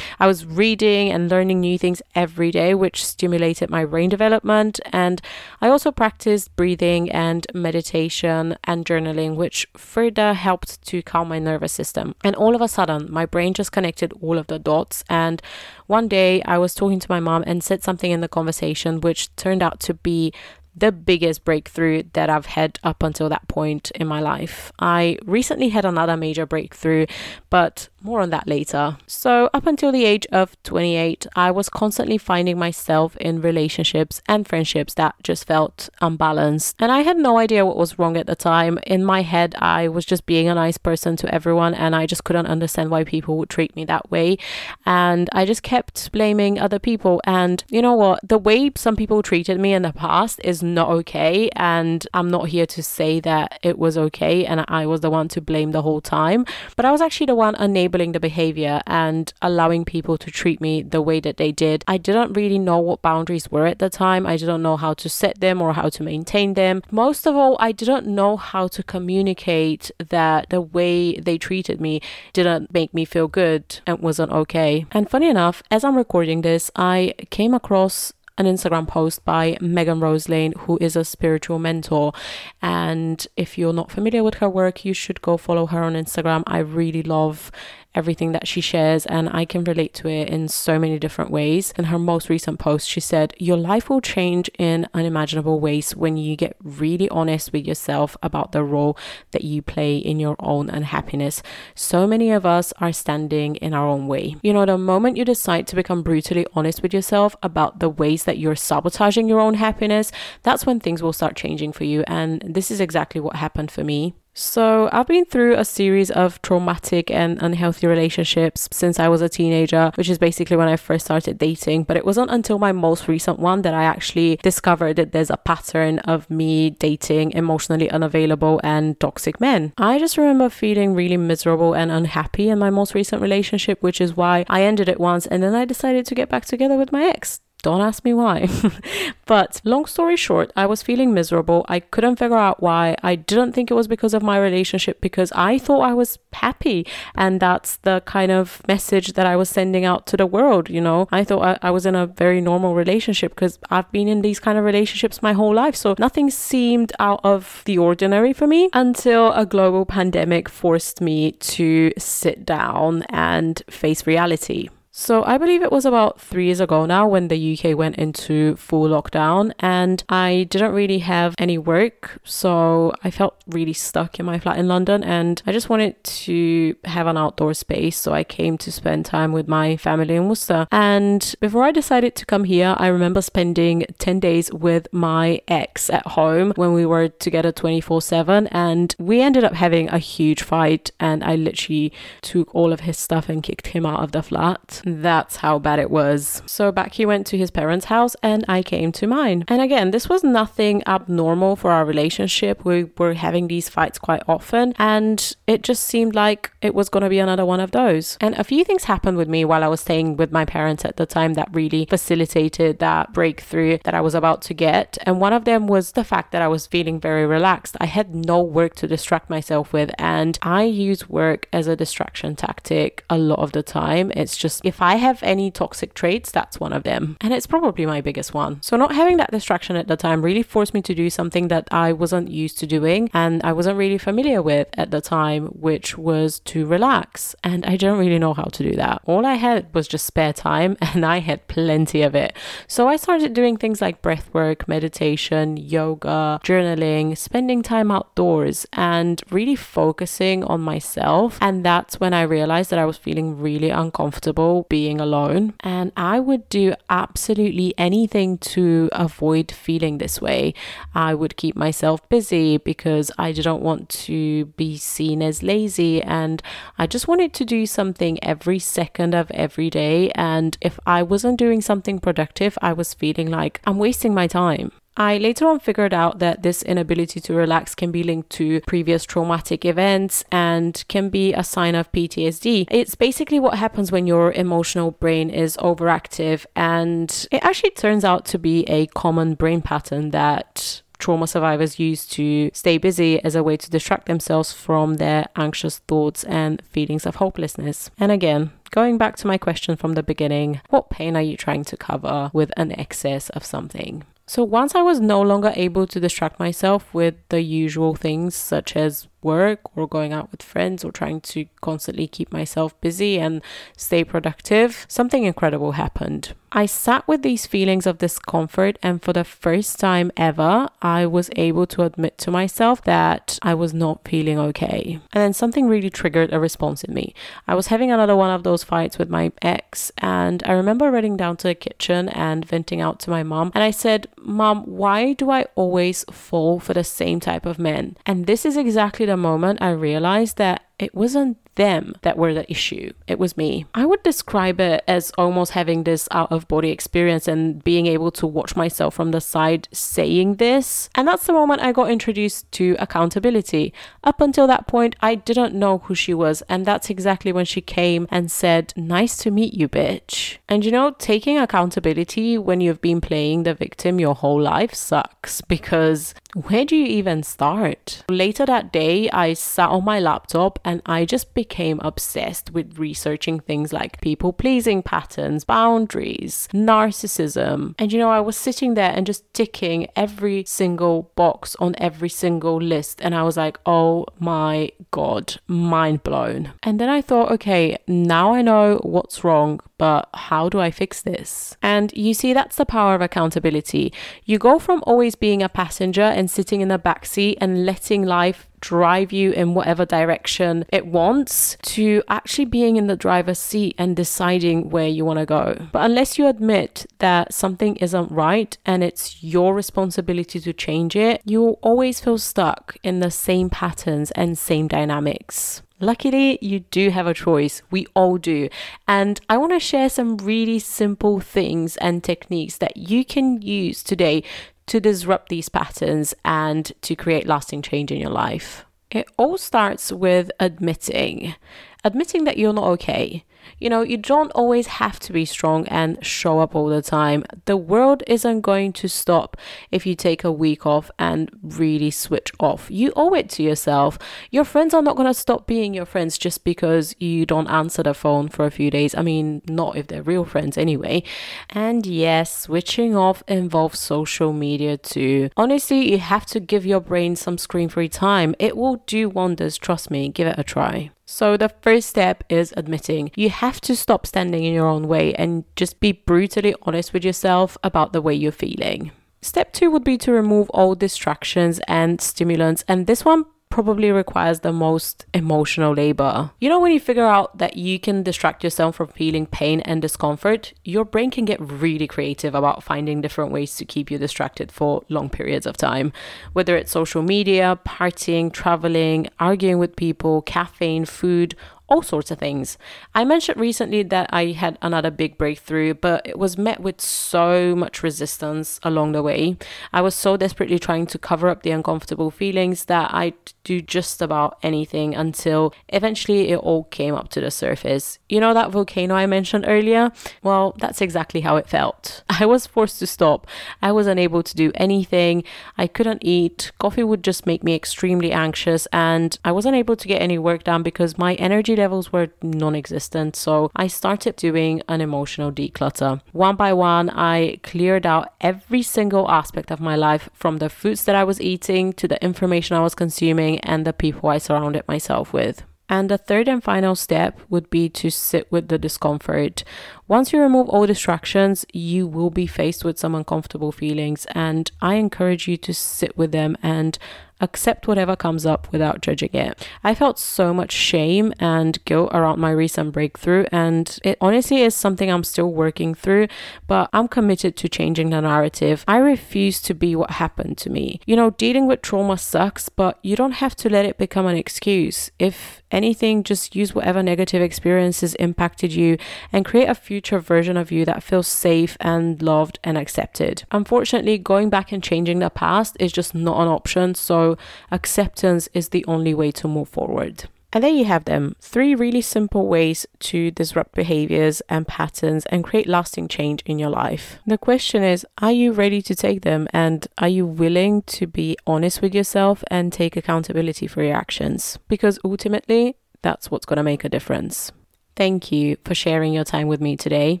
I 0.18 0.26
was 0.26 0.46
reading 0.62 1.04
and 1.14 1.30
learning 1.34 1.60
new 1.60 1.78
things 1.78 2.00
every 2.14 2.50
day, 2.50 2.70
which 2.74 3.04
stimulated 3.14 3.70
my 3.70 3.84
brain 3.84 4.08
development. 4.16 4.80
And 5.04 5.16
I 5.64 5.68
also 5.68 5.90
practiced 5.92 6.54
breathing 6.56 7.02
and 7.26 7.46
meditation 7.54 8.56
and 8.64 8.84
journaling, 8.84 9.36
which 9.42 9.58
further 9.76 10.34
helped 10.34 10.70
to 10.90 11.02
calm 11.02 11.28
my 11.28 11.38
nervous 11.38 11.72
system. 11.72 12.14
And 12.26 12.34
all 12.36 12.54
of 12.54 12.62
a 12.62 12.68
sudden, 12.76 13.00
my 13.18 13.26
brain 13.26 13.54
just 13.54 13.70
connected 13.70 14.12
all 14.20 14.38
of 14.38 14.46
the 14.48 14.58
dots. 14.58 15.04
And 15.08 15.40
one 15.86 16.08
day 16.08 16.42
I 16.54 16.58
was 16.58 16.74
talking 16.74 17.00
to 17.00 17.12
my 17.16 17.20
mom 17.20 17.44
and 17.46 17.62
said 17.62 17.82
something 17.82 18.10
in 18.10 18.22
the 18.22 18.34
conversation 18.38 19.00
which 19.06 19.34
turned 19.36 19.62
out 19.62 19.78
to 19.84 19.94
be 19.94 20.32
the 20.76 20.92
biggest 20.92 21.44
breakthrough 21.44 22.04
that 22.14 22.28
I've 22.28 22.46
had 22.46 22.78
up 22.82 23.02
until 23.02 23.28
that 23.28 23.46
point 23.48 23.90
in 23.92 24.06
my 24.06 24.20
life. 24.20 24.72
I 24.78 25.18
recently 25.24 25.68
had 25.68 25.84
another 25.84 26.16
major 26.16 26.46
breakthrough, 26.46 27.06
but 27.50 27.88
more 28.02 28.20
on 28.20 28.30
that 28.30 28.46
later. 28.46 28.96
So, 29.06 29.48
up 29.54 29.66
until 29.66 29.90
the 29.90 30.04
age 30.04 30.26
of 30.30 30.62
28, 30.64 31.26
I 31.36 31.50
was 31.50 31.68
constantly 31.68 32.18
finding 32.18 32.58
myself 32.58 33.16
in 33.16 33.40
relationships 33.40 34.20
and 34.28 34.46
friendships 34.46 34.94
that 34.94 35.14
just 35.22 35.46
felt 35.46 35.88
unbalanced. 36.00 36.76
And 36.80 36.92
I 36.92 37.00
had 37.00 37.16
no 37.16 37.38
idea 37.38 37.64
what 37.64 37.76
was 37.76 37.98
wrong 37.98 38.16
at 38.16 38.26
the 38.26 38.36
time. 38.36 38.78
In 38.86 39.04
my 39.04 39.22
head, 39.22 39.54
I 39.58 39.88
was 39.88 40.04
just 40.04 40.26
being 40.26 40.48
a 40.48 40.54
nice 40.54 40.76
person 40.76 41.16
to 41.16 41.34
everyone, 41.34 41.72
and 41.74 41.96
I 41.96 42.06
just 42.06 42.24
couldn't 42.24 42.46
understand 42.46 42.90
why 42.90 43.04
people 43.04 43.38
would 43.38 43.48
treat 43.48 43.74
me 43.74 43.84
that 43.86 44.10
way. 44.10 44.36
And 44.84 45.30
I 45.32 45.46
just 45.46 45.62
kept 45.62 46.12
blaming 46.12 46.58
other 46.58 46.78
people. 46.78 47.22
And 47.24 47.64
you 47.68 47.80
know 47.80 47.94
what? 47.94 48.20
The 48.22 48.38
way 48.38 48.70
some 48.76 48.96
people 48.96 49.22
treated 49.22 49.58
me 49.58 49.72
in 49.72 49.82
the 49.82 49.92
past 49.92 50.40
is 50.44 50.62
not 50.64 50.88
okay. 50.88 51.50
And 51.54 52.06
I'm 52.14 52.30
not 52.30 52.48
here 52.48 52.66
to 52.66 52.82
say 52.82 53.20
that 53.20 53.58
it 53.62 53.78
was 53.78 53.96
okay 53.96 54.44
and 54.46 54.64
I 54.68 54.86
was 54.86 55.00
the 55.00 55.10
one 55.10 55.28
to 55.28 55.40
blame 55.40 55.72
the 55.72 55.82
whole 55.82 56.00
time. 56.00 56.44
But 56.76 56.84
I 56.84 56.90
was 56.90 57.00
actually 57.00 57.26
the 57.26 57.34
one 57.34 57.54
enabling 57.56 58.12
the 58.12 58.20
behavior 58.20 58.80
and 58.86 59.32
allowing 59.42 59.84
people 59.84 60.18
to 60.18 60.30
treat 60.30 60.60
me 60.60 60.82
the 60.82 61.02
way 61.02 61.20
that 61.20 61.36
they 61.36 61.52
did. 61.52 61.84
I 61.86 61.98
didn't 61.98 62.32
really 62.32 62.58
know 62.58 62.78
what 62.78 63.02
boundaries 63.02 63.50
were 63.50 63.66
at 63.66 63.78
the 63.78 63.90
time. 63.90 64.26
I 64.26 64.36
didn't 64.36 64.62
know 64.62 64.76
how 64.76 64.94
to 64.94 65.08
set 65.08 65.40
them 65.40 65.60
or 65.60 65.74
how 65.74 65.88
to 65.90 66.02
maintain 66.02 66.54
them. 66.54 66.82
Most 66.90 67.26
of 67.26 67.36
all, 67.36 67.56
I 67.60 67.72
didn't 67.72 68.06
know 68.06 68.36
how 68.36 68.68
to 68.68 68.82
communicate 68.82 69.90
that 69.98 70.50
the 70.50 70.60
way 70.60 71.16
they 71.18 71.38
treated 71.38 71.80
me 71.80 72.00
didn't 72.32 72.72
make 72.72 72.94
me 72.94 73.04
feel 73.04 73.28
good 73.28 73.80
and 73.86 73.98
wasn't 73.98 74.32
okay. 74.32 74.86
And 74.92 75.08
funny 75.08 75.28
enough, 75.28 75.62
as 75.70 75.84
I'm 75.84 75.96
recording 75.96 76.42
this, 76.42 76.70
I 76.76 77.14
came 77.30 77.54
across 77.54 78.12
an 78.36 78.46
Instagram 78.46 78.88
post 78.88 79.24
by 79.24 79.56
Megan 79.60 80.00
Roselane, 80.00 80.56
who 80.60 80.78
is 80.80 80.96
a 80.96 81.04
spiritual 81.04 81.58
mentor. 81.58 82.12
And 82.60 83.26
if 83.36 83.56
you're 83.56 83.72
not 83.72 83.92
familiar 83.92 84.24
with 84.24 84.34
her 84.34 84.48
work, 84.48 84.84
you 84.84 84.92
should 84.92 85.22
go 85.22 85.36
follow 85.36 85.66
her 85.66 85.82
on 85.82 85.94
Instagram. 85.94 86.42
I 86.46 86.58
really 86.58 87.02
love 87.02 87.52
everything 87.94 88.32
that 88.32 88.46
she 88.46 88.60
shares, 88.60 89.06
and 89.06 89.28
I 89.32 89.44
can 89.44 89.64
relate 89.64 89.94
to 89.94 90.08
it 90.08 90.28
in 90.28 90.48
so 90.48 90.78
many 90.78 90.98
different 90.98 91.30
ways. 91.30 91.72
In 91.78 91.84
her 91.84 91.98
most 91.98 92.28
recent 92.28 92.58
post, 92.58 92.88
she 92.88 93.00
said, 93.00 93.34
Your 93.38 93.56
life 93.56 93.88
will 93.88 94.00
change 94.00 94.50
in 94.58 94.86
unimaginable 94.94 95.60
ways 95.60 95.94
when 95.94 96.16
you 96.16 96.36
get 96.36 96.56
really 96.62 97.08
honest 97.08 97.52
with 97.52 97.66
yourself 97.66 98.16
about 98.22 98.52
the 98.52 98.62
role 98.62 98.96
that 99.30 99.44
you 99.44 99.62
play 99.62 99.96
in 99.96 100.18
your 100.20 100.36
own 100.38 100.70
unhappiness. 100.70 101.42
So 101.74 102.06
many 102.06 102.30
of 102.30 102.44
us 102.44 102.72
are 102.78 102.92
standing 102.92 103.56
in 103.56 103.74
our 103.74 103.86
own 103.86 104.06
way. 104.06 104.36
You 104.42 104.52
know, 104.52 104.66
the 104.66 104.78
moment 104.78 105.16
you 105.16 105.24
decide 105.24 105.66
to 105.68 105.76
become 105.76 106.02
brutally 106.02 106.46
honest 106.54 106.82
with 106.82 106.92
yourself 106.92 107.36
about 107.42 107.80
the 107.80 107.88
ways 107.88 108.24
that 108.24 108.38
you're 108.38 108.56
sabotaging 108.56 109.28
your 109.28 109.40
own 109.40 109.54
happiness, 109.54 110.10
that's 110.42 110.66
when 110.66 110.80
things 110.80 111.02
will 111.02 111.12
start 111.12 111.36
changing 111.36 111.72
for 111.72 111.84
you. 111.84 112.04
And 112.06 112.42
this 112.44 112.70
is 112.70 112.80
exactly 112.80 113.20
what 113.20 113.36
happened 113.36 113.70
for 113.70 113.84
me. 113.84 114.14
So, 114.36 114.88
I've 114.90 115.06
been 115.06 115.24
through 115.24 115.54
a 115.54 115.64
series 115.64 116.10
of 116.10 116.42
traumatic 116.42 117.08
and 117.08 117.40
unhealthy 117.40 117.86
relationships 117.86 118.68
since 118.72 118.98
I 118.98 119.06
was 119.06 119.22
a 119.22 119.28
teenager, 119.28 119.92
which 119.94 120.10
is 120.10 120.18
basically 120.18 120.56
when 120.56 120.66
I 120.66 120.74
first 120.74 121.04
started 121.04 121.38
dating. 121.38 121.84
But 121.84 121.96
it 121.96 122.04
wasn't 122.04 122.32
until 122.32 122.58
my 122.58 122.72
most 122.72 123.06
recent 123.06 123.38
one 123.38 123.62
that 123.62 123.74
I 123.74 123.84
actually 123.84 124.40
discovered 124.42 124.96
that 124.96 125.12
there's 125.12 125.30
a 125.30 125.36
pattern 125.36 126.00
of 126.00 126.28
me 126.28 126.70
dating 126.70 127.30
emotionally 127.30 127.88
unavailable 127.88 128.60
and 128.64 128.98
toxic 128.98 129.40
men. 129.40 129.72
I 129.78 130.00
just 130.00 130.18
remember 130.18 130.50
feeling 130.50 130.94
really 130.94 131.16
miserable 131.16 131.72
and 131.72 131.92
unhappy 131.92 132.48
in 132.48 132.58
my 132.58 132.70
most 132.70 132.92
recent 132.92 133.22
relationship, 133.22 133.80
which 133.82 134.00
is 134.00 134.16
why 134.16 134.44
I 134.48 134.62
ended 134.62 134.88
it 134.88 134.98
once 134.98 135.26
and 135.26 135.44
then 135.44 135.54
I 135.54 135.64
decided 135.64 136.06
to 136.06 136.14
get 136.16 136.28
back 136.28 136.44
together 136.44 136.76
with 136.76 136.90
my 136.90 137.04
ex. 137.04 137.40
Don't 137.64 137.80
ask 137.80 138.04
me 138.04 138.12
why. 138.12 138.46
but 139.24 139.62
long 139.64 139.86
story 139.86 140.16
short, 140.16 140.52
I 140.54 140.66
was 140.66 140.82
feeling 140.82 141.14
miserable. 141.14 141.64
I 141.66 141.80
couldn't 141.80 142.16
figure 142.16 142.36
out 142.36 142.62
why. 142.62 142.94
I 143.02 143.14
didn't 143.14 143.54
think 143.54 143.70
it 143.70 143.74
was 143.74 143.88
because 143.88 144.12
of 144.12 144.22
my 144.22 144.38
relationship 144.38 145.00
because 145.00 145.32
I 145.32 145.56
thought 145.56 145.80
I 145.80 145.94
was 145.94 146.18
happy. 146.34 146.86
And 147.14 147.40
that's 147.40 147.78
the 147.78 148.02
kind 148.04 148.30
of 148.30 148.60
message 148.68 149.14
that 149.14 149.24
I 149.24 149.34
was 149.36 149.48
sending 149.48 149.86
out 149.86 150.06
to 150.08 150.18
the 150.18 150.26
world. 150.26 150.68
You 150.68 150.82
know, 150.82 151.08
I 151.10 151.24
thought 151.24 151.42
I, 151.42 151.68
I 151.68 151.70
was 151.70 151.86
in 151.86 151.94
a 151.94 152.06
very 152.06 152.42
normal 152.42 152.74
relationship 152.74 153.34
because 153.34 153.58
I've 153.70 153.90
been 153.90 154.08
in 154.08 154.20
these 154.20 154.40
kind 154.40 154.58
of 154.58 154.64
relationships 154.64 155.22
my 155.22 155.32
whole 155.32 155.54
life. 155.54 155.74
So 155.74 155.94
nothing 155.98 156.28
seemed 156.30 156.92
out 156.98 157.20
of 157.24 157.62
the 157.64 157.78
ordinary 157.78 158.34
for 158.34 158.46
me 158.46 158.68
until 158.74 159.32
a 159.32 159.46
global 159.46 159.86
pandemic 159.86 160.50
forced 160.50 161.00
me 161.00 161.32
to 161.32 161.92
sit 161.96 162.44
down 162.44 163.04
and 163.08 163.62
face 163.70 164.06
reality. 164.06 164.68
So 164.96 165.24
I 165.24 165.38
believe 165.38 165.60
it 165.60 165.72
was 165.72 165.84
about 165.84 166.20
three 166.20 166.44
years 166.46 166.60
ago 166.60 166.86
now 166.86 167.08
when 167.08 167.26
the 167.26 167.58
UK 167.58 167.76
went 167.76 167.96
into 167.96 168.54
full 168.54 168.88
lockdown, 168.88 169.50
and 169.58 170.04
I 170.08 170.46
didn't 170.48 170.72
really 170.72 171.00
have 171.00 171.34
any 171.36 171.58
work. 171.58 172.20
So 172.22 172.92
I 173.02 173.10
felt 173.10 173.34
really 173.48 173.72
stuck 173.72 174.20
in 174.20 174.24
my 174.24 174.38
flat 174.38 174.56
in 174.56 174.68
London, 174.68 175.02
and 175.02 175.42
I 175.48 175.50
just 175.52 175.68
wanted 175.68 176.02
to 176.04 176.76
have 176.84 177.08
an 177.08 177.16
outdoor 177.16 177.54
space. 177.54 177.96
So 177.98 178.12
I 178.12 178.22
came 178.22 178.56
to 178.58 178.70
spend 178.70 179.04
time 179.04 179.32
with 179.32 179.48
my 179.48 179.76
family 179.76 180.14
in 180.14 180.28
Worcester. 180.28 180.68
And 180.70 181.34
before 181.40 181.64
I 181.64 181.72
decided 181.72 182.14
to 182.14 182.24
come 182.24 182.44
here, 182.44 182.76
I 182.78 182.86
remember 182.86 183.20
spending 183.20 183.86
10 183.98 184.20
days 184.20 184.52
with 184.52 184.86
my 184.92 185.40
ex 185.48 185.90
at 185.90 186.06
home 186.06 186.52
when 186.54 186.72
we 186.72 186.86
were 186.86 187.08
together 187.08 187.50
24 187.50 188.00
7. 188.00 188.46
And 188.52 188.94
we 189.00 189.20
ended 189.20 189.42
up 189.42 189.54
having 189.54 189.88
a 189.88 189.98
huge 189.98 190.44
fight, 190.44 190.92
and 191.00 191.24
I 191.24 191.34
literally 191.34 191.92
took 192.22 192.54
all 192.54 192.72
of 192.72 192.80
his 192.80 192.96
stuff 192.96 193.28
and 193.28 193.42
kicked 193.42 193.66
him 193.66 193.84
out 193.84 194.04
of 194.04 194.12
the 194.12 194.22
flat. 194.22 194.82
That's 194.84 195.36
how 195.36 195.58
bad 195.58 195.78
it 195.78 195.90
was. 195.90 196.42
So 196.46 196.70
back 196.70 196.94
he 196.94 197.06
went 197.06 197.26
to 197.28 197.38
his 197.38 197.50
parents' 197.50 197.86
house 197.86 198.14
and 198.22 198.44
I 198.48 198.62
came 198.62 198.92
to 198.92 199.06
mine. 199.06 199.44
And 199.48 199.60
again, 199.60 199.90
this 199.90 200.08
was 200.08 200.22
nothing 200.22 200.82
abnormal 200.86 201.56
for 201.56 201.70
our 201.70 201.84
relationship. 201.84 202.64
We 202.64 202.84
were 202.98 203.14
having 203.14 203.48
these 203.48 203.68
fights 203.68 203.98
quite 203.98 204.22
often 204.28 204.74
and 204.78 205.34
it 205.46 205.62
just 205.62 205.84
seemed 205.84 206.14
like 206.14 206.52
it 206.60 206.74
was 206.74 206.88
going 206.88 207.02
to 207.02 207.08
be 207.08 207.18
another 207.18 207.46
one 207.46 207.60
of 207.60 207.70
those. 207.70 208.18
And 208.20 208.34
a 208.34 208.44
few 208.44 208.64
things 208.64 208.84
happened 208.84 209.16
with 209.16 209.28
me 209.28 209.44
while 209.44 209.64
I 209.64 209.68
was 209.68 209.80
staying 209.80 210.16
with 210.16 210.32
my 210.32 210.44
parents 210.44 210.84
at 210.84 210.96
the 210.96 211.06
time 211.06 211.34
that 211.34 211.48
really 211.52 211.86
facilitated 211.86 212.78
that 212.78 213.12
breakthrough 213.12 213.78
that 213.84 213.94
I 213.94 214.00
was 214.00 214.14
about 214.14 214.42
to 214.42 214.54
get. 214.54 214.98
And 215.02 215.20
one 215.20 215.32
of 215.32 215.44
them 215.44 215.66
was 215.66 215.92
the 215.92 216.04
fact 216.04 216.32
that 216.32 216.42
I 216.42 216.48
was 216.48 216.66
feeling 216.66 217.00
very 217.00 217.26
relaxed. 217.26 217.76
I 217.80 217.86
had 217.86 218.14
no 218.14 218.42
work 218.42 218.74
to 218.76 218.86
distract 218.86 219.30
myself 219.30 219.72
with 219.72 219.90
and 219.98 220.38
I 220.42 220.64
use 220.64 221.08
work 221.08 221.48
as 221.52 221.66
a 221.66 221.76
distraction 221.76 222.36
tactic 222.36 223.04
a 223.08 223.18
lot 223.18 223.38
of 223.38 223.52
the 223.52 223.62
time. 223.62 224.12
It's 224.14 224.36
just 224.36 224.64
if 224.64 224.73
if 224.74 224.82
I 224.82 224.96
have 224.96 225.22
any 225.22 225.52
toxic 225.52 225.94
traits, 225.94 226.32
that's 226.32 226.58
one 226.58 226.72
of 226.72 226.82
them. 226.82 227.16
And 227.20 227.32
it's 227.32 227.46
probably 227.46 227.86
my 227.86 228.00
biggest 228.00 228.34
one. 228.34 228.60
So, 228.60 228.76
not 228.76 228.92
having 228.92 229.18
that 229.18 229.30
distraction 229.30 229.76
at 229.76 229.86
the 229.86 229.96
time 229.96 230.20
really 230.20 230.42
forced 230.42 230.74
me 230.74 230.82
to 230.82 230.94
do 230.96 231.10
something 231.10 231.46
that 231.46 231.68
I 231.70 231.92
wasn't 231.92 232.28
used 232.28 232.58
to 232.58 232.66
doing 232.66 233.08
and 233.14 233.40
I 233.44 233.52
wasn't 233.52 233.78
really 233.78 233.98
familiar 233.98 234.42
with 234.42 234.66
at 234.74 234.90
the 234.90 235.00
time, 235.00 235.46
which 235.66 235.96
was 235.96 236.40
to 236.50 236.66
relax. 236.66 237.36
And 237.44 237.64
I 237.64 237.76
didn't 237.76 237.98
really 237.98 238.18
know 238.18 238.34
how 238.34 238.48
to 238.56 238.62
do 238.64 238.74
that. 238.74 239.00
All 239.06 239.24
I 239.24 239.34
had 239.34 239.72
was 239.72 239.86
just 239.86 240.06
spare 240.06 240.32
time 240.32 240.76
and 240.82 241.06
I 241.06 241.18
had 241.18 241.46
plenty 241.46 242.02
of 242.02 242.16
it. 242.16 242.36
So, 242.66 242.88
I 242.88 242.96
started 242.96 243.32
doing 243.32 243.56
things 243.56 243.80
like 243.80 244.02
breath 244.02 244.28
work, 244.34 244.66
meditation, 244.66 245.56
yoga, 245.56 246.40
journaling, 246.42 247.16
spending 247.16 247.62
time 247.62 247.92
outdoors, 247.92 248.66
and 248.72 249.22
really 249.30 249.54
focusing 249.54 250.42
on 250.42 250.62
myself. 250.62 251.38
And 251.40 251.64
that's 251.64 252.00
when 252.00 252.12
I 252.12 252.22
realized 252.22 252.70
that 252.70 252.80
I 252.80 252.86
was 252.86 252.96
feeling 252.96 253.38
really 253.40 253.70
uncomfortable 253.70 254.63
being 254.68 255.00
alone. 255.00 255.54
And 255.60 255.92
I 255.96 256.20
would 256.20 256.48
do 256.48 256.74
absolutely 256.88 257.74
anything 257.78 258.38
to 258.38 258.88
avoid 258.92 259.50
feeling 259.50 259.98
this 259.98 260.20
way. 260.20 260.54
I 260.94 261.14
would 261.14 261.36
keep 261.36 261.56
myself 261.56 262.06
busy 262.08 262.58
because 262.58 263.10
I 263.18 263.32
didn't 263.32 263.60
want 263.60 263.88
to 264.06 264.46
be 264.56 264.76
seen 264.76 265.22
as 265.22 265.42
lazy. 265.42 266.02
And 266.02 266.42
I 266.78 266.86
just 266.86 267.08
wanted 267.08 267.32
to 267.34 267.44
do 267.44 267.66
something 267.66 268.22
every 268.22 268.58
second 268.58 269.14
of 269.14 269.30
every 269.30 269.70
day. 269.70 270.10
And 270.14 270.56
if 270.60 270.78
I 270.86 271.02
wasn't 271.02 271.38
doing 271.38 271.60
something 271.60 271.98
productive, 271.98 272.58
I 272.62 272.72
was 272.72 272.94
feeling 272.94 273.30
like 273.30 273.60
I'm 273.64 273.78
wasting 273.78 274.14
my 274.14 274.26
time. 274.26 274.72
I 274.96 275.18
later 275.18 275.48
on 275.48 275.58
figured 275.58 275.92
out 275.92 276.20
that 276.20 276.42
this 276.42 276.62
inability 276.62 277.18
to 277.20 277.34
relax 277.34 277.74
can 277.74 277.90
be 277.90 278.04
linked 278.04 278.30
to 278.30 278.60
previous 278.60 279.04
traumatic 279.04 279.64
events 279.64 280.24
and 280.30 280.84
can 280.86 281.08
be 281.08 281.32
a 281.32 281.42
sign 281.42 281.74
of 281.74 281.90
PTSD. 281.90 282.68
It's 282.70 282.94
basically 282.94 283.40
what 283.40 283.58
happens 283.58 283.90
when 283.90 284.06
your 284.06 284.30
emotional 284.32 284.92
brain 284.92 285.30
is 285.30 285.56
overactive, 285.56 286.46
and 286.54 287.26
it 287.32 287.44
actually 287.44 287.70
turns 287.70 288.04
out 288.04 288.24
to 288.26 288.38
be 288.38 288.62
a 288.64 288.86
common 288.86 289.34
brain 289.34 289.62
pattern 289.62 290.10
that 290.10 290.82
trauma 290.98 291.26
survivors 291.26 291.80
use 291.80 292.06
to 292.06 292.50
stay 292.54 292.78
busy 292.78 293.22
as 293.24 293.34
a 293.34 293.42
way 293.42 293.56
to 293.56 293.70
distract 293.70 294.06
themselves 294.06 294.52
from 294.52 294.94
their 294.94 295.26
anxious 295.34 295.78
thoughts 295.80 296.22
and 296.24 296.62
feelings 296.70 297.04
of 297.04 297.16
hopelessness. 297.16 297.90
And 297.98 298.12
again, 298.12 298.52
going 298.70 298.96
back 298.96 299.16
to 299.16 299.26
my 299.26 299.38
question 299.38 299.74
from 299.74 299.94
the 299.94 300.04
beginning, 300.04 300.60
what 300.70 300.88
pain 300.88 301.16
are 301.16 301.22
you 301.22 301.36
trying 301.36 301.64
to 301.64 301.76
cover 301.76 302.30
with 302.32 302.52
an 302.56 302.70
excess 302.78 303.28
of 303.30 303.44
something? 303.44 304.04
So 304.26 304.42
once 304.42 304.74
I 304.74 304.82
was 304.82 305.00
no 305.00 305.20
longer 305.20 305.52
able 305.54 305.86
to 305.88 306.00
distract 306.00 306.38
myself 306.38 306.92
with 306.94 307.14
the 307.28 307.42
usual 307.42 307.94
things 307.94 308.34
such 308.34 308.74
as 308.74 309.06
work 309.24 309.76
or 309.76 309.88
going 309.88 310.12
out 310.12 310.30
with 310.30 310.42
friends 310.42 310.84
or 310.84 310.92
trying 310.92 311.20
to 311.22 311.46
constantly 311.60 312.06
keep 312.06 312.32
myself 312.32 312.78
busy 312.80 313.18
and 313.18 313.42
stay 313.76 314.04
productive, 314.04 314.86
something 314.88 315.24
incredible 315.24 315.72
happened. 315.72 316.34
I 316.56 316.66
sat 316.66 317.08
with 317.08 317.22
these 317.22 317.46
feelings 317.46 317.84
of 317.84 317.98
discomfort, 317.98 318.78
and 318.80 319.02
for 319.02 319.12
the 319.12 319.24
first 319.24 319.80
time 319.80 320.12
ever, 320.16 320.68
I 320.80 321.04
was 321.04 321.28
able 321.34 321.66
to 321.66 321.82
admit 321.82 322.16
to 322.18 322.30
myself 322.30 322.80
that 322.84 323.40
I 323.42 323.54
was 323.54 323.74
not 323.74 324.06
feeling 324.06 324.38
okay. 324.38 325.00
And 325.12 325.20
then 325.20 325.32
something 325.32 325.66
really 325.66 325.90
triggered 325.90 326.32
a 326.32 326.38
response 326.38 326.84
in 326.84 326.94
me. 326.94 327.12
I 327.48 327.56
was 327.56 327.66
having 327.66 327.90
another 327.90 328.14
one 328.14 328.30
of 328.30 328.44
those 328.44 328.62
fights 328.62 328.98
with 328.98 329.10
my 329.10 329.32
ex, 329.42 329.90
and 329.98 330.44
I 330.46 330.52
remember 330.52 330.92
running 330.92 331.16
down 331.16 331.36
to 331.38 331.48
the 331.48 331.56
kitchen 331.56 332.08
and 332.10 332.44
venting 332.44 332.80
out 332.80 333.00
to 333.00 333.10
my 333.10 333.24
mom. 333.24 333.50
And 333.52 333.64
I 333.64 333.72
said, 333.72 334.06
Mom, 334.16 334.62
why 334.62 335.14
do 335.14 335.30
I 335.30 335.46
always 335.56 336.04
fall 336.12 336.60
for 336.60 336.72
the 336.72 336.84
same 336.84 337.18
type 337.18 337.46
of 337.46 337.58
men? 337.58 337.96
And 338.06 338.26
this 338.26 338.46
is 338.46 338.56
exactly 338.56 339.06
the 339.06 339.13
a 339.14 339.16
moment, 339.16 339.62
I 339.62 339.70
realized 339.70 340.36
that 340.36 340.66
it 340.78 340.94
wasn't 340.94 341.38
them 341.54 341.94
that 342.02 342.18
were 342.18 342.34
the 342.34 342.50
issue. 342.50 342.92
It 343.06 343.18
was 343.18 343.36
me. 343.36 343.66
I 343.74 343.86
would 343.86 344.02
describe 344.02 344.60
it 344.60 344.82
as 344.88 345.12
almost 345.16 345.52
having 345.52 345.84
this 345.84 346.08
out 346.10 346.32
of 346.32 346.48
body 346.48 346.70
experience 346.70 347.28
and 347.28 347.62
being 347.62 347.86
able 347.86 348.10
to 348.12 348.26
watch 348.26 348.56
myself 348.56 348.94
from 348.94 349.12
the 349.12 349.20
side 349.20 349.68
saying 349.72 350.36
this. 350.36 350.88
And 350.94 351.06
that's 351.06 351.26
the 351.26 351.32
moment 351.32 351.62
I 351.62 351.72
got 351.72 351.90
introduced 351.90 352.50
to 352.52 352.76
accountability. 352.78 353.72
Up 354.02 354.20
until 354.20 354.46
that 354.48 354.66
point, 354.66 354.96
I 355.00 355.14
didn't 355.14 355.54
know 355.54 355.78
who 355.78 355.94
she 355.94 356.14
was. 356.14 356.42
And 356.48 356.66
that's 356.66 356.90
exactly 356.90 357.32
when 357.32 357.44
she 357.44 357.60
came 357.60 358.08
and 358.10 358.30
said, 358.30 358.72
Nice 358.76 359.16
to 359.18 359.30
meet 359.30 359.54
you, 359.54 359.68
bitch. 359.68 360.38
And 360.48 360.64
you 360.64 360.72
know, 360.72 360.90
taking 360.98 361.38
accountability 361.38 362.36
when 362.38 362.60
you've 362.60 362.80
been 362.80 363.00
playing 363.00 363.44
the 363.44 363.54
victim 363.54 364.00
your 364.00 364.14
whole 364.14 364.40
life 364.40 364.74
sucks 364.74 365.40
because 365.40 366.14
where 366.34 366.64
do 366.64 366.74
you 366.74 366.86
even 366.86 367.22
start? 367.22 368.02
Later 368.08 368.44
that 368.46 368.72
day, 368.72 369.08
I 369.10 369.34
sat 369.34 369.70
on 369.70 369.84
my 369.84 370.00
laptop 370.00 370.58
and 370.64 370.82
I 370.86 371.04
just 371.04 371.34
became 371.34 371.80
obsessed 371.82 372.50
with 372.52 372.78
researching 372.78 373.40
things 373.40 373.72
like 373.72 374.00
people 374.00 374.32
pleasing 374.32 374.82
patterns, 374.82 375.44
boundaries, 375.44 376.48
narcissism. 376.52 377.74
And 377.78 377.92
you 377.92 377.98
know, 377.98 378.10
I 378.10 378.20
was 378.20 378.36
sitting 378.36 378.74
there 378.74 378.92
and 378.94 379.06
just 379.06 379.32
ticking 379.34 379.88
every 379.96 380.44
single 380.46 381.10
box 381.14 381.56
on 381.56 381.74
every 381.78 382.08
single 382.08 382.60
list. 382.60 383.00
And 383.02 383.14
I 383.14 383.22
was 383.22 383.36
like, 383.36 383.58
oh 383.66 384.06
my 384.18 384.70
God, 384.90 385.36
mind 385.46 386.02
blown. 386.02 386.52
And 386.62 386.80
then 386.80 386.88
I 386.88 387.00
thought, 387.00 387.30
okay, 387.32 387.76
now 387.86 388.34
I 388.34 388.42
know 388.42 388.80
what's 388.82 389.24
wrong, 389.24 389.60
but 389.78 390.08
how 390.14 390.48
do 390.48 390.60
I 390.60 390.70
fix 390.70 391.02
this? 391.02 391.56
And 391.62 391.92
you 391.96 392.14
see, 392.14 392.32
that's 392.32 392.56
the 392.56 392.66
power 392.66 392.94
of 392.94 393.00
accountability. 393.00 393.92
You 394.24 394.38
go 394.38 394.58
from 394.58 394.82
always 394.86 395.14
being 395.14 395.42
a 395.42 395.48
passenger 395.48 396.02
and 396.02 396.30
sitting 396.30 396.60
in 396.60 396.68
the 396.68 396.78
back 396.78 397.04
seat 397.04 397.38
and 397.40 397.66
letting 397.66 398.04
life 398.04 398.48
drive 398.64 399.12
you 399.12 399.30
in 399.32 399.52
whatever 399.52 399.84
direction 399.84 400.64
it 400.72 400.86
wants 400.86 401.58
to 401.60 402.02
actually 402.08 402.46
being 402.46 402.76
in 402.76 402.86
the 402.86 402.96
driver's 402.96 403.38
seat 403.38 403.74
and 403.76 403.94
deciding 403.94 404.70
where 404.70 404.88
you 404.88 405.04
want 405.04 405.18
to 405.18 405.26
go. 405.26 405.68
But 405.70 405.84
unless 405.84 406.16
you 406.16 406.26
admit 406.26 406.86
that 406.98 407.34
something 407.34 407.76
isn't 407.76 408.10
right 408.10 408.56
and 408.64 408.82
it's 408.82 409.22
your 409.22 409.54
responsibility 409.54 410.40
to 410.40 410.52
change 410.54 410.96
it, 410.96 411.20
you'll 411.26 411.58
always 411.60 412.00
feel 412.00 412.16
stuck 412.16 412.76
in 412.82 413.00
the 413.00 413.10
same 413.10 413.50
patterns 413.50 414.10
and 414.12 414.38
same 414.38 414.66
dynamics. 414.66 415.60
Luckily, 415.80 416.38
you 416.40 416.60
do 416.60 416.88
have 416.90 417.06
a 417.06 417.12
choice. 417.12 417.60
We 417.70 417.86
all 417.94 418.16
do. 418.16 418.48
And 418.88 419.20
I 419.28 419.36
want 419.36 419.52
to 419.52 419.60
share 419.60 419.90
some 419.90 420.16
really 420.16 420.58
simple 420.58 421.20
things 421.20 421.76
and 421.76 422.02
techniques 422.02 422.56
that 422.58 422.76
you 422.76 423.04
can 423.04 423.42
use 423.42 423.82
today 423.82 424.22
to 424.66 424.80
disrupt 424.80 425.28
these 425.28 425.48
patterns 425.48 426.14
and 426.24 426.72
to 426.82 426.96
create 426.96 427.26
lasting 427.26 427.62
change 427.62 427.90
in 427.90 428.00
your 428.00 428.10
life. 428.10 428.64
It 428.90 429.08
all 429.16 429.38
starts 429.38 429.90
with 429.90 430.30
admitting, 430.38 431.34
admitting 431.82 432.24
that 432.24 432.38
you're 432.38 432.52
not 432.52 432.68
okay. 432.68 433.24
You 433.58 433.70
know, 433.70 433.82
you 433.82 433.96
don't 433.96 434.30
always 434.32 434.66
have 434.66 434.98
to 435.00 435.12
be 435.12 435.24
strong 435.24 435.66
and 435.68 436.04
show 436.04 436.40
up 436.40 436.54
all 436.54 436.68
the 436.68 436.82
time. 436.82 437.24
The 437.46 437.56
world 437.56 438.02
isn't 438.06 438.40
going 438.40 438.72
to 438.74 438.88
stop 438.88 439.36
if 439.70 439.86
you 439.86 439.94
take 439.94 440.24
a 440.24 440.32
week 440.32 440.66
off 440.66 440.90
and 440.98 441.30
really 441.42 441.90
switch 441.90 442.32
off. 442.40 442.70
You 442.70 442.92
owe 442.96 443.14
it 443.14 443.28
to 443.30 443.42
yourself. 443.42 443.98
Your 444.30 444.44
friends 444.44 444.74
are 444.74 444.82
not 444.82 444.96
going 444.96 445.08
to 445.08 445.14
stop 445.14 445.46
being 445.46 445.74
your 445.74 445.86
friends 445.86 446.18
just 446.18 446.44
because 446.44 446.94
you 446.98 447.26
don't 447.26 447.48
answer 447.48 447.82
the 447.82 447.94
phone 447.94 448.28
for 448.28 448.44
a 448.44 448.50
few 448.50 448.70
days. 448.70 448.94
I 448.94 449.02
mean, 449.02 449.42
not 449.48 449.76
if 449.76 449.86
they're 449.86 450.02
real 450.02 450.24
friends 450.24 450.58
anyway. 450.58 451.02
And 451.50 451.86
yes, 451.86 452.42
switching 452.42 452.96
off 452.96 453.22
involves 453.28 453.78
social 453.78 454.32
media 454.32 454.76
too. 454.76 455.30
Honestly, 455.36 455.90
you 455.90 455.98
have 455.98 456.26
to 456.26 456.40
give 456.40 456.66
your 456.66 456.80
brain 456.80 457.16
some 457.16 457.38
screen 457.38 457.68
free 457.68 457.88
time. 457.88 458.34
It 458.38 458.56
will 458.56 458.76
do 458.86 459.08
wonders, 459.08 459.58
trust 459.58 459.90
me. 459.90 460.08
Give 460.08 460.26
it 460.26 460.38
a 460.38 460.44
try. 460.44 460.90
So, 461.06 461.36
the 461.36 461.50
first 461.50 461.90
step 461.90 462.24
is 462.30 462.54
admitting 462.56 463.10
you 463.14 463.28
have 463.34 463.60
to 463.62 463.76
stop 463.76 464.06
standing 464.06 464.44
in 464.44 464.54
your 464.54 464.66
own 464.66 464.88
way 464.88 465.14
and 465.14 465.44
just 465.56 465.80
be 465.80 465.92
brutally 465.92 466.54
honest 466.62 466.92
with 466.92 467.04
yourself 467.04 467.56
about 467.62 467.92
the 467.92 468.02
way 468.02 468.14
you're 468.14 468.32
feeling. 468.32 468.90
Step 469.22 469.52
two 469.52 469.70
would 469.70 469.84
be 469.84 469.98
to 469.98 470.12
remove 470.12 470.50
all 470.50 470.74
distractions 470.74 471.60
and 471.66 472.00
stimulants, 472.00 472.64
and 472.68 472.86
this 472.86 473.04
one 473.04 473.24
probably 473.54 473.92
requires 473.92 474.40
the 474.40 474.52
most 474.52 475.06
emotional 475.14 475.72
labor. 475.72 476.32
You 476.40 476.48
know, 476.48 476.58
when 476.58 476.72
you 476.72 476.80
figure 476.80 477.06
out 477.06 477.38
that 477.38 477.56
you 477.56 477.78
can 477.78 478.02
distract 478.02 478.42
yourself 478.42 478.74
from 478.74 478.88
feeling 478.88 479.26
pain 479.26 479.60
and 479.60 479.80
discomfort, 479.80 480.52
your 480.64 480.84
brain 480.84 481.12
can 481.12 481.24
get 481.24 481.40
really 481.40 481.86
creative 481.86 482.34
about 482.34 482.64
finding 482.64 483.00
different 483.00 483.30
ways 483.30 483.54
to 483.56 483.64
keep 483.64 483.92
you 483.92 483.98
distracted 483.98 484.50
for 484.50 484.82
long 484.88 485.08
periods 485.08 485.46
of 485.46 485.56
time. 485.56 485.92
Whether 486.32 486.56
it's 486.56 486.72
social 486.72 487.02
media, 487.02 487.56
partying, 487.64 488.32
traveling, 488.32 489.06
arguing 489.20 489.58
with 489.58 489.76
people, 489.76 490.22
caffeine, 490.22 490.84
food, 490.84 491.36
all 491.68 491.82
sorts 491.82 492.10
of 492.10 492.18
things. 492.18 492.58
I 492.94 493.04
mentioned 493.04 493.40
recently 493.40 493.82
that 493.84 494.10
I 494.12 494.26
had 494.32 494.58
another 494.60 494.90
big 494.90 495.16
breakthrough, 495.16 495.74
but 495.74 496.06
it 496.06 496.18
was 496.18 496.36
met 496.36 496.60
with 496.60 496.80
so 496.80 497.56
much 497.56 497.82
resistance 497.82 498.60
along 498.62 498.92
the 498.92 499.02
way. 499.02 499.36
I 499.72 499.80
was 499.80 499.94
so 499.94 500.16
desperately 500.16 500.58
trying 500.58 500.86
to 500.86 500.98
cover 500.98 501.28
up 501.28 501.42
the 501.42 501.52
uncomfortable 501.52 502.10
feelings 502.10 502.66
that 502.66 502.92
I'd 502.92 503.14
do 503.44 503.62
just 503.62 504.02
about 504.02 504.38
anything 504.42 504.94
until 504.94 505.54
eventually 505.68 506.30
it 506.30 506.38
all 506.38 506.64
came 506.64 506.94
up 506.94 507.08
to 507.10 507.20
the 507.20 507.30
surface. 507.30 507.98
You 508.08 508.20
know 508.20 508.34
that 508.34 508.50
volcano 508.50 508.94
I 508.94 509.06
mentioned 509.06 509.44
earlier? 509.48 509.90
Well, 510.22 510.54
that's 510.58 510.82
exactly 510.82 511.22
how 511.22 511.36
it 511.36 511.48
felt. 511.48 512.02
I 512.10 512.26
was 512.26 512.46
forced 512.46 512.78
to 512.80 512.86
stop. 512.86 513.26
I 513.62 513.72
was 513.72 513.86
unable 513.86 514.22
to 514.22 514.36
do 514.36 514.52
anything. 514.54 515.24
I 515.56 515.66
couldn't 515.66 516.04
eat. 516.04 516.52
Coffee 516.58 516.84
would 516.84 517.02
just 517.02 517.26
make 517.26 517.42
me 517.42 517.54
extremely 517.54 518.12
anxious, 518.12 518.66
and 518.72 519.18
I 519.24 519.32
wasn't 519.32 519.56
able 519.56 519.76
to 519.76 519.88
get 519.88 520.02
any 520.02 520.18
work 520.18 520.44
done 520.44 520.62
because 520.62 520.98
my 520.98 521.14
energy 521.14 521.54
levels 521.64 521.92
were 521.94 522.08
non 522.22 522.54
existent. 522.62 523.16
So 523.16 523.34
I 523.64 523.66
started 523.80 524.14
doing 524.16 524.54
an 524.68 524.80
emotional 524.88 525.30
declutter. 525.40 525.92
One 526.12 526.36
by 526.44 526.52
one, 526.52 526.86
I 526.90 527.38
cleared 527.50 527.86
out 527.92 528.12
every 528.20 528.62
single 528.76 529.06
aspect 529.20 529.48
of 529.50 529.60
my 529.70 529.76
life 529.88 530.04
from 530.22 530.34
the 530.38 530.50
foods 530.60 530.84
that 530.84 531.00
I 531.02 531.04
was 531.10 531.20
eating 531.32 531.64
to 531.80 531.86
the 531.88 531.98
information 532.10 532.56
I 532.56 532.66
was 532.68 532.74
consuming 532.84 533.34
and 533.40 533.60
the 533.64 533.72
people 533.84 534.10
I 534.10 534.18
surrounded 534.18 534.64
myself 534.68 535.06
with. 535.12 535.36
And 535.68 535.88
the 535.88 535.98
third 536.08 536.28
and 536.28 536.44
final 536.44 536.74
step 536.74 537.12
would 537.30 537.48
be 537.48 537.64
to 537.80 537.88
sit 537.90 538.30
with 538.30 538.48
the 538.48 538.58
discomfort. 538.58 539.44
Once 539.86 540.12
you 540.12 540.20
remove 540.20 540.48
all 540.48 540.66
distractions, 540.66 541.44
you 541.52 541.86
will 541.86 542.08
be 542.08 542.26
faced 542.26 542.64
with 542.64 542.78
some 542.78 542.94
uncomfortable 542.94 543.52
feelings, 543.52 544.06
and 544.12 544.50
I 544.62 544.74
encourage 544.76 545.28
you 545.28 545.36
to 545.36 545.52
sit 545.52 545.96
with 545.96 546.10
them 546.10 546.38
and 546.42 546.78
accept 547.20 547.68
whatever 547.68 547.94
comes 547.94 548.26
up 548.26 548.50
without 548.50 548.80
judging 548.80 549.10
it. 549.12 549.48
I 549.62 549.74
felt 549.74 549.98
so 549.98 550.34
much 550.34 550.52
shame 550.52 551.12
and 551.18 551.64
guilt 551.64 551.90
around 551.92 552.18
my 552.18 552.30
recent 552.30 552.72
breakthrough, 552.72 553.26
and 553.30 553.78
it 553.84 553.96
honestly 554.00 554.42
is 554.42 554.54
something 554.54 554.90
I'm 554.90 555.04
still 555.04 555.32
working 555.32 555.74
through, 555.74 556.08
but 556.46 556.68
I'm 556.72 556.88
committed 556.88 557.36
to 557.36 557.48
changing 557.48 557.90
the 557.90 558.00
narrative. 558.00 558.64
I 558.66 558.78
refuse 558.78 559.40
to 559.42 559.54
be 559.54 559.76
what 559.76 559.92
happened 559.92 560.38
to 560.38 560.50
me. 560.50 560.80
You 560.86 560.96
know, 560.96 561.10
dealing 561.10 561.46
with 561.46 561.62
trauma 561.62 561.98
sucks, 561.98 562.48
but 562.48 562.78
you 562.82 562.96
don't 562.96 563.12
have 563.12 563.36
to 563.36 563.48
let 563.48 563.64
it 563.64 563.78
become 563.78 564.06
an 564.06 564.16
excuse. 564.16 564.90
If 564.98 565.42
anything, 565.50 566.02
just 566.02 566.34
use 566.34 566.54
whatever 566.54 566.82
negative 566.82 567.22
experiences 567.22 567.94
impacted 567.94 568.52
you 568.52 568.76
and 569.12 569.24
create 569.24 569.48
a 569.48 569.54
future 569.74 569.98
version 569.98 570.36
of 570.36 570.52
you 570.52 570.64
that 570.64 570.84
feels 570.84 571.08
safe 571.08 571.56
and 571.58 572.00
loved 572.00 572.38
and 572.44 572.56
accepted. 572.56 573.24
Unfortunately, 573.32 573.98
going 573.98 574.30
back 574.30 574.52
and 574.52 574.62
changing 574.62 575.00
the 575.00 575.10
past 575.10 575.56
is 575.58 575.72
just 575.72 575.96
not 575.96 576.20
an 576.22 576.28
option, 576.28 576.76
so 576.76 577.18
acceptance 577.50 578.28
is 578.34 578.50
the 578.50 578.64
only 578.66 578.94
way 578.94 579.10
to 579.10 579.26
move 579.26 579.48
forward. 579.48 580.04
And 580.32 580.44
there 580.44 580.58
you 580.60 580.64
have 580.66 580.84
them 580.84 581.16
three 581.20 581.56
really 581.56 581.80
simple 581.80 582.28
ways 582.28 582.66
to 582.90 583.10
disrupt 583.10 583.52
behaviors 583.56 584.22
and 584.28 584.46
patterns 584.46 585.06
and 585.06 585.24
create 585.24 585.48
lasting 585.48 585.88
change 585.88 586.22
in 586.24 586.38
your 586.38 586.50
life. 586.50 587.00
The 587.04 587.18
question 587.18 587.64
is 587.64 587.84
are 587.98 588.12
you 588.12 588.30
ready 588.30 588.62
to 588.62 588.76
take 588.76 589.02
them 589.02 589.26
and 589.32 589.66
are 589.78 589.88
you 589.88 590.06
willing 590.06 590.62
to 590.78 590.86
be 590.86 591.16
honest 591.26 591.60
with 591.62 591.74
yourself 591.74 592.22
and 592.30 592.52
take 592.52 592.76
accountability 592.76 593.48
for 593.48 593.64
your 593.64 593.74
actions? 593.74 594.38
Because 594.46 594.78
ultimately, 594.84 595.56
that's 595.82 596.12
what's 596.12 596.26
going 596.26 596.42
to 596.42 596.50
make 596.52 596.62
a 596.62 596.68
difference. 596.68 597.32
Thank 597.76 598.12
you 598.12 598.36
for 598.44 598.54
sharing 598.54 598.92
your 598.92 599.04
time 599.04 599.26
with 599.26 599.40
me 599.40 599.56
today. 599.56 600.00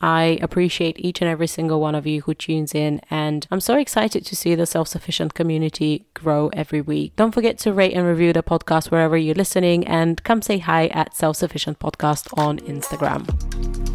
I 0.00 0.38
appreciate 0.40 0.98
each 0.98 1.20
and 1.20 1.28
every 1.28 1.46
single 1.46 1.80
one 1.80 1.94
of 1.94 2.06
you 2.06 2.22
who 2.22 2.34
tunes 2.34 2.74
in, 2.74 3.00
and 3.10 3.46
I'm 3.50 3.60
so 3.60 3.76
excited 3.76 4.24
to 4.24 4.36
see 4.36 4.54
the 4.54 4.66
self 4.66 4.88
sufficient 4.88 5.34
community 5.34 6.06
grow 6.14 6.48
every 6.54 6.80
week. 6.80 7.14
Don't 7.16 7.32
forget 7.32 7.58
to 7.58 7.72
rate 7.72 7.92
and 7.92 8.06
review 8.06 8.32
the 8.32 8.42
podcast 8.42 8.90
wherever 8.90 9.16
you're 9.16 9.34
listening, 9.34 9.86
and 9.86 10.22
come 10.24 10.40
say 10.40 10.58
hi 10.58 10.86
at 10.88 11.14
Self 11.14 11.36
Sufficient 11.36 11.78
Podcast 11.78 12.36
on 12.38 12.58
Instagram. 12.60 13.87